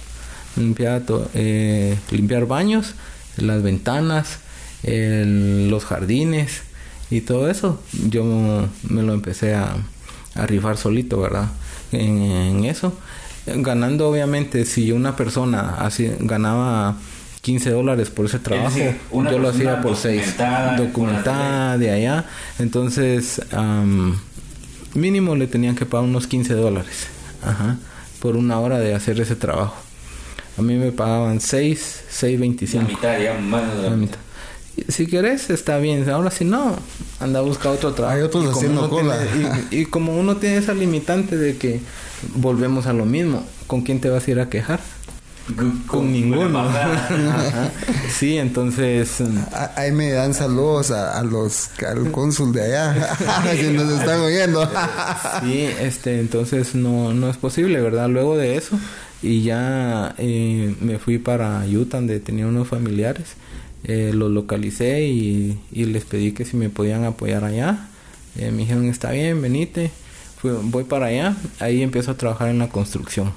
limpiar, 0.56 1.02
limpiar 2.10 2.46
baños, 2.46 2.94
las 3.36 3.62
ventanas, 3.62 4.38
los 4.84 5.84
jardines 5.84 6.62
y 7.10 7.22
todo 7.22 7.48
eso. 7.48 7.80
Yo 8.08 8.24
me 8.88 9.02
lo 9.02 9.14
empecé 9.14 9.54
a, 9.54 9.76
a 10.34 10.46
rifar 10.46 10.76
solito, 10.76 11.20
¿verdad? 11.20 11.48
En, 11.92 12.64
eso. 12.64 12.92
Ganando, 13.46 14.08
obviamente, 14.08 14.64
si 14.64 14.92
una 14.92 15.16
persona 15.16 15.76
así 15.78 16.10
ganaba 16.20 16.96
15 17.42 17.70
dólares 17.70 18.08
por 18.08 18.26
ese 18.26 18.38
trabajo, 18.38 18.78
yo 18.78 19.38
lo 19.38 19.48
hacía 19.48 19.82
por 19.82 19.96
6. 19.96 20.36
Documentada 20.78 21.76
de 21.76 21.90
allá. 21.90 22.24
Entonces, 22.58 23.42
mínimo 24.94 25.36
le 25.36 25.46
tenían 25.48 25.74
que 25.74 25.84
pagar 25.84 26.08
unos 26.08 26.26
15 26.26 26.54
dólares. 26.54 27.08
Ajá. 27.42 27.76
Por 28.20 28.36
una 28.36 28.60
hora 28.60 28.78
de 28.78 28.94
hacer 28.94 29.20
ese 29.20 29.34
trabajo. 29.34 29.74
A 30.56 30.62
mí 30.62 30.74
me 30.74 30.92
pagaban 30.92 31.40
6, 31.40 32.04
6.25. 32.22 32.74
La 32.74 32.82
mitad, 32.82 33.20
ya 33.20 33.34
más 33.34 33.76
de 33.76 33.90
la, 33.90 33.96
mitad 33.96 34.18
si 34.88 35.06
querés, 35.06 35.50
está 35.50 35.78
bien. 35.78 36.08
Ahora 36.08 36.30
si 36.30 36.44
no, 36.44 36.76
anda 37.20 37.40
a 37.40 37.42
buscar 37.42 37.72
otro 37.72 37.92
trabajo. 37.92 38.16
Hay 38.16 38.22
otros 38.22 38.56
haciendo 38.56 38.88
cola. 38.88 39.18
y, 39.70 39.84
como 39.86 40.18
uno 40.18 40.36
tiene 40.36 40.56
esa 40.56 40.74
limitante 40.74 41.36
de 41.36 41.56
que 41.56 41.80
volvemos 42.36 42.86
a 42.86 42.92
lo 42.92 43.04
mismo, 43.04 43.44
¿con 43.66 43.82
quién 43.82 44.00
te 44.00 44.08
vas 44.08 44.26
a 44.26 44.30
ir 44.30 44.40
a 44.40 44.48
quejar? 44.48 44.80
Con, 45.86 46.12
ninguno. 46.12 46.70
sí, 48.10 48.38
entonces. 48.38 49.20
Mm, 49.20 49.38
ahí 49.76 49.92
me 49.92 50.12
dan 50.12 50.34
saludos 50.34 50.90
a, 50.90 51.22
los 51.22 51.70
al 51.86 52.10
cónsul 52.12 52.52
de 52.52 52.62
allá, 52.62 53.16
si 53.56 53.68
nos 53.68 53.90
están 53.90 54.20
oyendo. 54.20 54.68
sí, 55.42 55.68
este, 55.80 56.20
entonces 56.20 56.74
no, 56.74 57.12
no 57.12 57.28
es 57.28 57.36
posible, 57.36 57.80
¿verdad? 57.80 58.08
Luego 58.08 58.36
de 58.36 58.56
eso, 58.56 58.78
y 59.20 59.42
ya 59.42 60.14
eh, 60.18 60.74
me 60.80 60.98
fui 60.98 61.18
para 61.18 61.64
Utah, 61.66 61.98
donde 61.98 62.20
tenía 62.20 62.46
unos 62.46 62.68
familiares 62.68 63.36
eh, 63.84 64.12
los 64.14 64.30
localicé 64.30 65.02
y, 65.08 65.58
les 65.72 66.04
pedí 66.04 66.32
que 66.32 66.44
si 66.44 66.56
me 66.56 66.70
podían 66.70 67.04
apoyar 67.04 67.44
allá. 67.44 67.88
Eh, 68.38 68.50
me 68.50 68.58
dijeron, 68.58 68.86
está 68.86 69.10
bien, 69.10 69.42
venite. 69.42 69.90
voy 70.42 70.84
para 70.84 71.06
allá. 71.06 71.36
Ahí 71.58 71.82
empiezo 71.82 72.12
a 72.12 72.16
trabajar 72.16 72.48
en 72.48 72.58
la 72.58 72.68
construcción. 72.68 73.32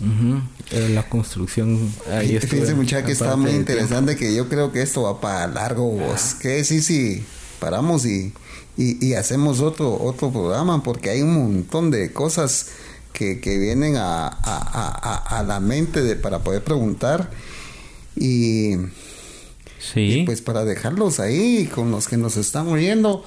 En 0.00 0.94
la 0.94 1.08
construcción. 1.08 1.92
Ahí 2.10 2.38
Fíjense, 2.38 2.74
muchachos, 2.74 3.06
que 3.06 3.12
está 3.12 3.36
muy 3.36 3.52
interesante 3.52 4.16
que 4.16 4.34
yo 4.34 4.48
creo 4.48 4.72
que 4.72 4.82
esto 4.82 5.02
va 5.02 5.20
para 5.20 5.46
largo. 5.46 5.90
Vos. 5.90 6.34
Que 6.34 6.64
sí, 6.64 6.80
sí, 6.82 7.24
paramos 7.60 8.04
y, 8.06 8.32
y, 8.76 9.14
hacemos 9.14 9.60
otro, 9.60 10.02
otro 10.02 10.30
programa 10.32 10.82
porque 10.82 11.10
hay 11.10 11.22
un 11.22 11.34
montón 11.34 11.90
de 11.90 12.12
cosas 12.12 12.68
que, 13.12 13.40
que 13.40 13.58
vienen 13.58 13.96
a, 13.96 14.26
a, 14.26 14.32
a, 14.42 15.38
a 15.38 15.42
la 15.42 15.60
mente 15.60 16.02
de, 16.02 16.16
para 16.16 16.40
poder 16.40 16.64
preguntar. 16.64 17.30
Y 18.16 18.76
Sí. 19.78 20.22
pues 20.24 20.40
para 20.42 20.64
dejarlos 20.64 21.18
ahí 21.18 21.66
con 21.66 21.90
los 21.90 22.06
que 22.08 22.16
nos 22.16 22.36
están 22.36 22.66
muriendo. 22.66 23.24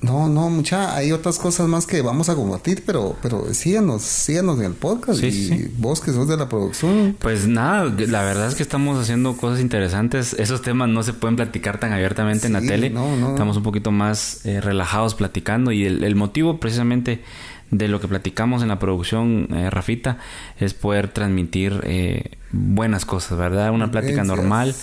No, 0.00 0.28
no, 0.28 0.48
mucha, 0.48 0.94
hay 0.94 1.10
otras 1.10 1.38
cosas 1.38 1.66
más 1.66 1.84
que 1.84 2.02
vamos 2.02 2.28
a 2.28 2.36
combatir, 2.36 2.84
pero, 2.86 3.16
pero 3.20 3.52
síganos, 3.52 4.02
síganos 4.02 4.58
en 4.60 4.66
el 4.66 4.72
podcast 4.74 5.22
y 5.24 5.72
vos 5.76 6.00
que 6.00 6.12
sos 6.12 6.28
de 6.28 6.36
la 6.36 6.48
producción. 6.48 7.16
Pues 7.18 7.48
nada, 7.48 7.84
la 7.84 8.22
verdad 8.22 8.46
es 8.46 8.54
que 8.54 8.62
estamos 8.62 9.00
haciendo 9.00 9.36
cosas 9.36 9.60
interesantes. 9.60 10.34
Esos 10.34 10.62
temas 10.62 10.88
no 10.88 11.02
se 11.02 11.14
pueden 11.14 11.34
platicar 11.34 11.80
tan 11.80 11.92
abiertamente 11.92 12.46
en 12.46 12.52
la 12.52 12.60
tele. 12.60 12.86
Estamos 12.86 13.56
un 13.56 13.62
poquito 13.64 13.90
más 13.90 14.46
eh, 14.46 14.60
relajados 14.60 15.16
platicando 15.16 15.72
y 15.72 15.84
el, 15.84 16.14
motivo 16.14 16.60
precisamente 16.60 17.22
de 17.70 17.88
lo 17.88 18.00
que 18.00 18.06
platicamos 18.08 18.62
en 18.62 18.68
la 18.68 18.78
producción, 18.78 19.48
eh, 19.52 19.68
Rafita, 19.68 20.18
es 20.58 20.74
poder 20.74 21.08
transmitir 21.08 21.80
eh, 21.84 22.36
buenas 22.52 23.04
cosas, 23.04 23.36
¿verdad? 23.36 23.72
Una 23.72 23.90
plática 23.90 24.22
normal 24.22 24.74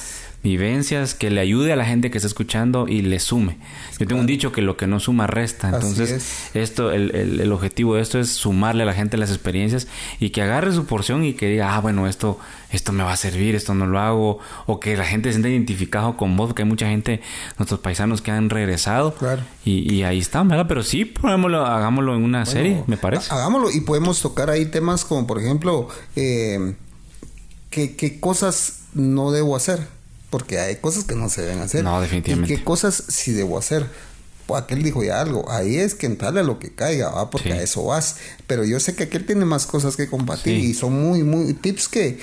vivencias 0.46 1.16
que 1.16 1.32
le 1.32 1.42
ayude 1.42 1.74
a 1.74 1.76
la 1.76 1.86
gente 1.86 2.12
que 2.12 2.20
está 2.20 2.28
escuchando 2.28 2.88
y 2.88 3.02
le 3.02 3.20
sume. 3.20 3.58
Yo 3.98 4.06
tengo 4.06 4.22
un 4.22 4.28
dicho 4.28 4.52
que 4.52 4.62
lo 4.62 4.78
que 4.78 4.86
no 4.86 5.00
suma 5.00 5.26
resta. 5.26 5.70
Entonces, 5.70 6.52
esto, 6.54 6.92
el, 6.92 7.16
el, 7.16 7.52
objetivo 7.52 7.96
de 7.96 8.04
esto 8.04 8.20
es 8.20 8.30
sumarle 8.30 8.84
a 8.84 8.86
la 8.86 8.94
gente 8.94 9.18
las 9.18 9.32
experiencias 9.32 9.88
y 10.20 10.30
que 10.30 10.44
agarre 10.44 10.72
su 10.72 10.86
porción 10.86 11.26
y 11.26 11.34
que 11.34 11.50
diga, 11.50 11.76
ah, 11.76 11.82
bueno, 11.82 12.08
esto, 12.08 12.38
esto 12.70 12.92
me 12.92 13.04
va 13.04 13.14
a 13.14 13.18
servir, 13.18 13.56
esto 13.56 13.74
no 13.74 13.88
lo 13.88 14.00
hago, 14.00 14.38
o 14.68 14.80
que 14.80 14.96
la 14.96 15.06
gente 15.06 15.30
se 15.30 15.34
sienta 15.34 15.50
identificado 15.50 16.16
con 16.16 16.38
vos, 16.38 16.50
porque 16.50 16.62
hay 16.62 16.70
mucha 16.70 16.90
gente, 16.90 17.22
nuestros 17.58 17.80
paisanos 17.80 18.22
que 18.22 18.30
han 18.30 18.52
regresado. 18.52 19.16
Y, 19.64 19.92
y, 19.92 20.04
ahí 20.04 20.20
están, 20.20 20.48
¿verdad? 20.48 20.68
Pero 20.68 20.84
sí, 20.84 21.12
hagámoslo, 21.24 21.66
hagámoslo 21.66 22.16
en 22.16 22.24
una 22.24 22.46
serie, 22.46 22.84
me 22.86 22.98
parece. 22.98 23.34
Hagámoslo 23.34 23.72
y 23.72 23.82
podemos 23.82 24.22
tocar 24.22 24.52
ahí 24.52 24.68
temas 24.68 25.06
como, 25.06 25.26
por 25.26 25.40
ejemplo, 25.40 25.88
eh, 26.16 26.76
¿qué, 27.72 27.96
¿qué 27.96 28.20
cosas 28.20 28.82
no 28.94 29.32
debo 29.32 29.56
hacer? 29.56 29.95
Porque 30.36 30.60
hay 30.60 30.76
cosas 30.76 31.06
que 31.06 31.16
no 31.16 31.30
se 31.30 31.44
deben 31.44 31.60
hacer. 31.60 31.82
No, 31.82 32.02
definitivamente. 32.02 32.54
¿Y 32.54 32.58
qué 32.58 32.62
cosas 32.62 33.06
sí 33.08 33.32
debo 33.32 33.58
hacer? 33.58 33.86
Pues 34.48 34.62
aquel 34.62 34.84
dijo 34.84 35.02
ya 35.02 35.22
algo, 35.22 35.50
ahí 35.50 35.78
es 35.78 35.96
que 35.96 36.08
entrarle 36.08 36.42
a 36.42 36.44
lo 36.44 36.60
que 36.60 36.76
caiga, 36.76 37.10
¿va? 37.10 37.30
porque 37.30 37.54
a 37.54 37.62
eso 37.62 37.86
vas. 37.86 38.18
Pero 38.46 38.66
yo 38.66 38.82
sé 38.82 38.96
que 38.98 39.04
aquel 39.04 39.26
tiene 39.26 39.46
más 39.46 39.66
cosas 39.66 39.96
que 39.96 40.10
compartir 40.10 40.58
y 40.58 40.74
son 40.74 41.02
muy, 41.02 41.24
muy 41.24 41.54
tips 41.54 41.88
que, 41.88 42.20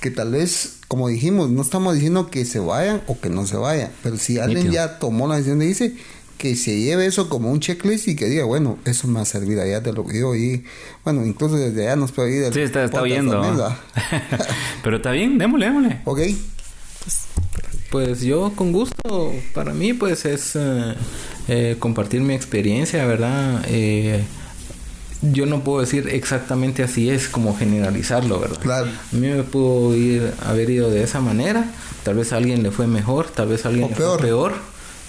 que 0.00 0.10
tal 0.10 0.30
vez, 0.30 0.76
como 0.88 1.08
dijimos, 1.08 1.50
no 1.50 1.60
estamos 1.60 1.92
diciendo 1.92 2.30
que 2.30 2.46
se 2.46 2.60
vayan 2.60 3.02
o 3.08 3.20
que 3.20 3.28
no 3.28 3.46
se 3.46 3.58
vayan, 3.58 3.92
pero 4.02 4.16
si 4.16 4.38
alguien 4.38 4.72
ya 4.72 4.98
tomó 4.98 5.28
la 5.28 5.34
decisión 5.34 5.58
de 5.58 5.66
irse, 5.66 5.94
que 6.38 6.56
se 6.56 6.80
lleve 6.80 7.04
eso 7.04 7.28
como 7.28 7.52
un 7.52 7.60
checklist 7.60 8.08
y 8.08 8.16
que 8.16 8.24
diga, 8.24 8.44
bueno, 8.44 8.78
eso 8.86 9.06
me 9.06 9.20
ha 9.20 9.26
servido 9.26 9.60
allá 9.60 9.80
de 9.80 9.92
lo 9.92 10.06
que 10.06 10.20
yo 10.20 10.34
y 10.34 10.64
bueno, 11.04 11.26
incluso 11.26 11.56
desde 11.56 11.82
allá 11.82 11.96
nos 11.96 12.12
puede 12.12 12.46
ir. 12.46 12.54
Sí, 12.54 12.60
está, 12.60 12.84
está 12.84 13.02
oyendo. 13.02 13.38
Pero 14.82 14.96
está 14.96 15.10
bien, 15.10 15.36
démosle, 15.36 15.66
démosle. 15.66 16.00
Ok. 16.06 16.20
Pues 17.90 18.20
yo 18.20 18.52
con 18.54 18.70
gusto, 18.72 19.32
para 19.52 19.74
mí 19.74 19.92
pues 19.94 20.24
es 20.24 20.54
eh, 20.54 20.94
eh, 21.48 21.76
compartir 21.78 22.20
mi 22.20 22.34
experiencia, 22.34 23.04
¿verdad? 23.04 23.64
Eh, 23.68 24.22
yo 25.22 25.44
no 25.44 25.60
puedo 25.64 25.80
decir 25.80 26.08
exactamente 26.08 26.82
así 26.82 27.10
es 27.10 27.28
como 27.28 27.56
generalizarlo, 27.56 28.38
¿verdad? 28.38 28.60
Claro. 28.60 28.86
A 28.86 29.16
mí 29.16 29.26
me 29.26 29.42
pudo 29.42 29.94
ir, 29.96 30.32
haber 30.46 30.70
ido 30.70 30.90
de 30.90 31.02
esa 31.02 31.20
manera, 31.20 31.64
tal 32.04 32.14
vez 32.14 32.32
a 32.32 32.36
alguien 32.36 32.62
le 32.62 32.70
fue 32.70 32.86
mejor, 32.86 33.26
tal 33.26 33.48
vez 33.48 33.66
a 33.66 33.68
alguien 33.68 33.88
le 33.88 33.94
fue 33.94 34.18
peor, 34.18 34.54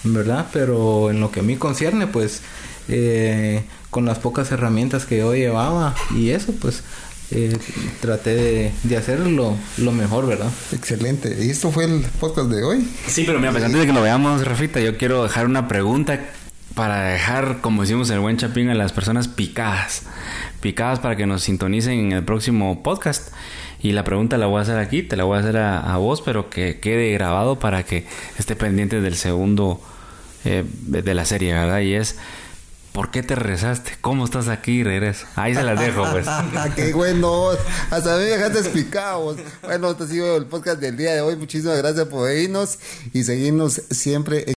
¿verdad? 0.04 0.46
Pero 0.52 1.10
en 1.10 1.20
lo 1.20 1.30
que 1.30 1.40
a 1.40 1.42
mí 1.42 1.56
concierne, 1.56 2.08
pues 2.08 2.42
eh, 2.88 3.64
con 3.90 4.04
las 4.04 4.18
pocas 4.18 4.50
herramientas 4.50 5.04
que 5.04 5.18
yo 5.18 5.34
llevaba 5.34 5.94
y 6.16 6.30
eso, 6.30 6.52
pues 6.60 6.82
eh, 7.34 7.58
traté 8.00 8.34
de, 8.34 8.72
de 8.82 8.96
hacerlo 8.96 9.56
lo 9.78 9.92
mejor, 9.92 10.26
¿verdad? 10.26 10.50
Excelente. 10.72 11.36
¿Y 11.44 11.50
esto 11.50 11.70
fue 11.70 11.84
el 11.84 12.02
podcast 12.20 12.48
de 12.48 12.62
hoy? 12.62 12.86
Sí, 13.06 13.24
pero 13.26 13.38
mira, 13.38 13.52
pues 13.52 13.64
antes 13.64 13.80
de 13.80 13.86
que 13.86 13.92
lo 13.92 14.02
veamos, 14.02 14.44
Rafita, 14.44 14.80
yo 14.80 14.96
quiero 14.96 15.22
dejar 15.22 15.46
una 15.46 15.68
pregunta 15.68 16.20
para 16.74 17.02
dejar, 17.04 17.60
como 17.60 17.82
decimos 17.82 18.10
el 18.10 18.20
buen 18.20 18.36
chapín, 18.36 18.68
a 18.68 18.74
las 18.74 18.92
personas 18.92 19.28
picadas. 19.28 20.02
Picadas 20.60 21.00
para 21.00 21.16
que 21.16 21.26
nos 21.26 21.42
sintonicen 21.42 21.98
en 21.98 22.12
el 22.12 22.24
próximo 22.24 22.82
podcast. 22.82 23.32
Y 23.82 23.92
la 23.92 24.04
pregunta 24.04 24.38
la 24.38 24.46
voy 24.46 24.58
a 24.58 24.62
hacer 24.62 24.78
aquí, 24.78 25.02
te 25.02 25.16
la 25.16 25.24
voy 25.24 25.36
a 25.36 25.40
hacer 25.40 25.56
a, 25.56 25.96
vos, 25.96 26.22
pero 26.22 26.48
que 26.48 26.78
quede 26.78 27.12
grabado 27.12 27.58
para 27.58 27.82
que 27.82 28.06
esté 28.38 28.54
pendiente 28.54 29.00
del 29.00 29.16
segundo 29.16 29.80
eh, 30.44 30.64
de 30.82 31.14
la 31.14 31.24
serie, 31.24 31.52
¿verdad? 31.52 31.80
Y 31.80 31.94
es, 31.94 32.16
¿por 32.92 33.10
qué 33.10 33.22
te 33.22 33.34
regresaste? 33.34 33.92
¿Cómo 34.00 34.24
estás 34.24 34.48
aquí 34.48 34.82
regreso? 34.82 35.26
Ahí 35.36 35.54
se 35.54 35.62
las 35.62 35.78
dejo, 35.78 36.04
pues. 36.10 36.26
¡Qué 36.76 36.92
bueno! 36.92 37.48
Hasta 37.90 38.16
me 38.16 38.24
dejaste 38.24 38.58
explicado. 38.58 39.36
Bueno, 39.62 39.90
este 39.90 40.04
ha 40.04 40.06
sido 40.06 40.36
el 40.36 40.46
podcast 40.46 40.80
del 40.80 40.96
día 40.96 41.14
de 41.14 41.20
hoy. 41.20 41.36
Muchísimas 41.36 41.78
gracias 41.78 42.06
por 42.06 42.30
irnos 42.30 42.78
y 43.12 43.24
seguirnos 43.24 43.82
siempre. 43.90 44.44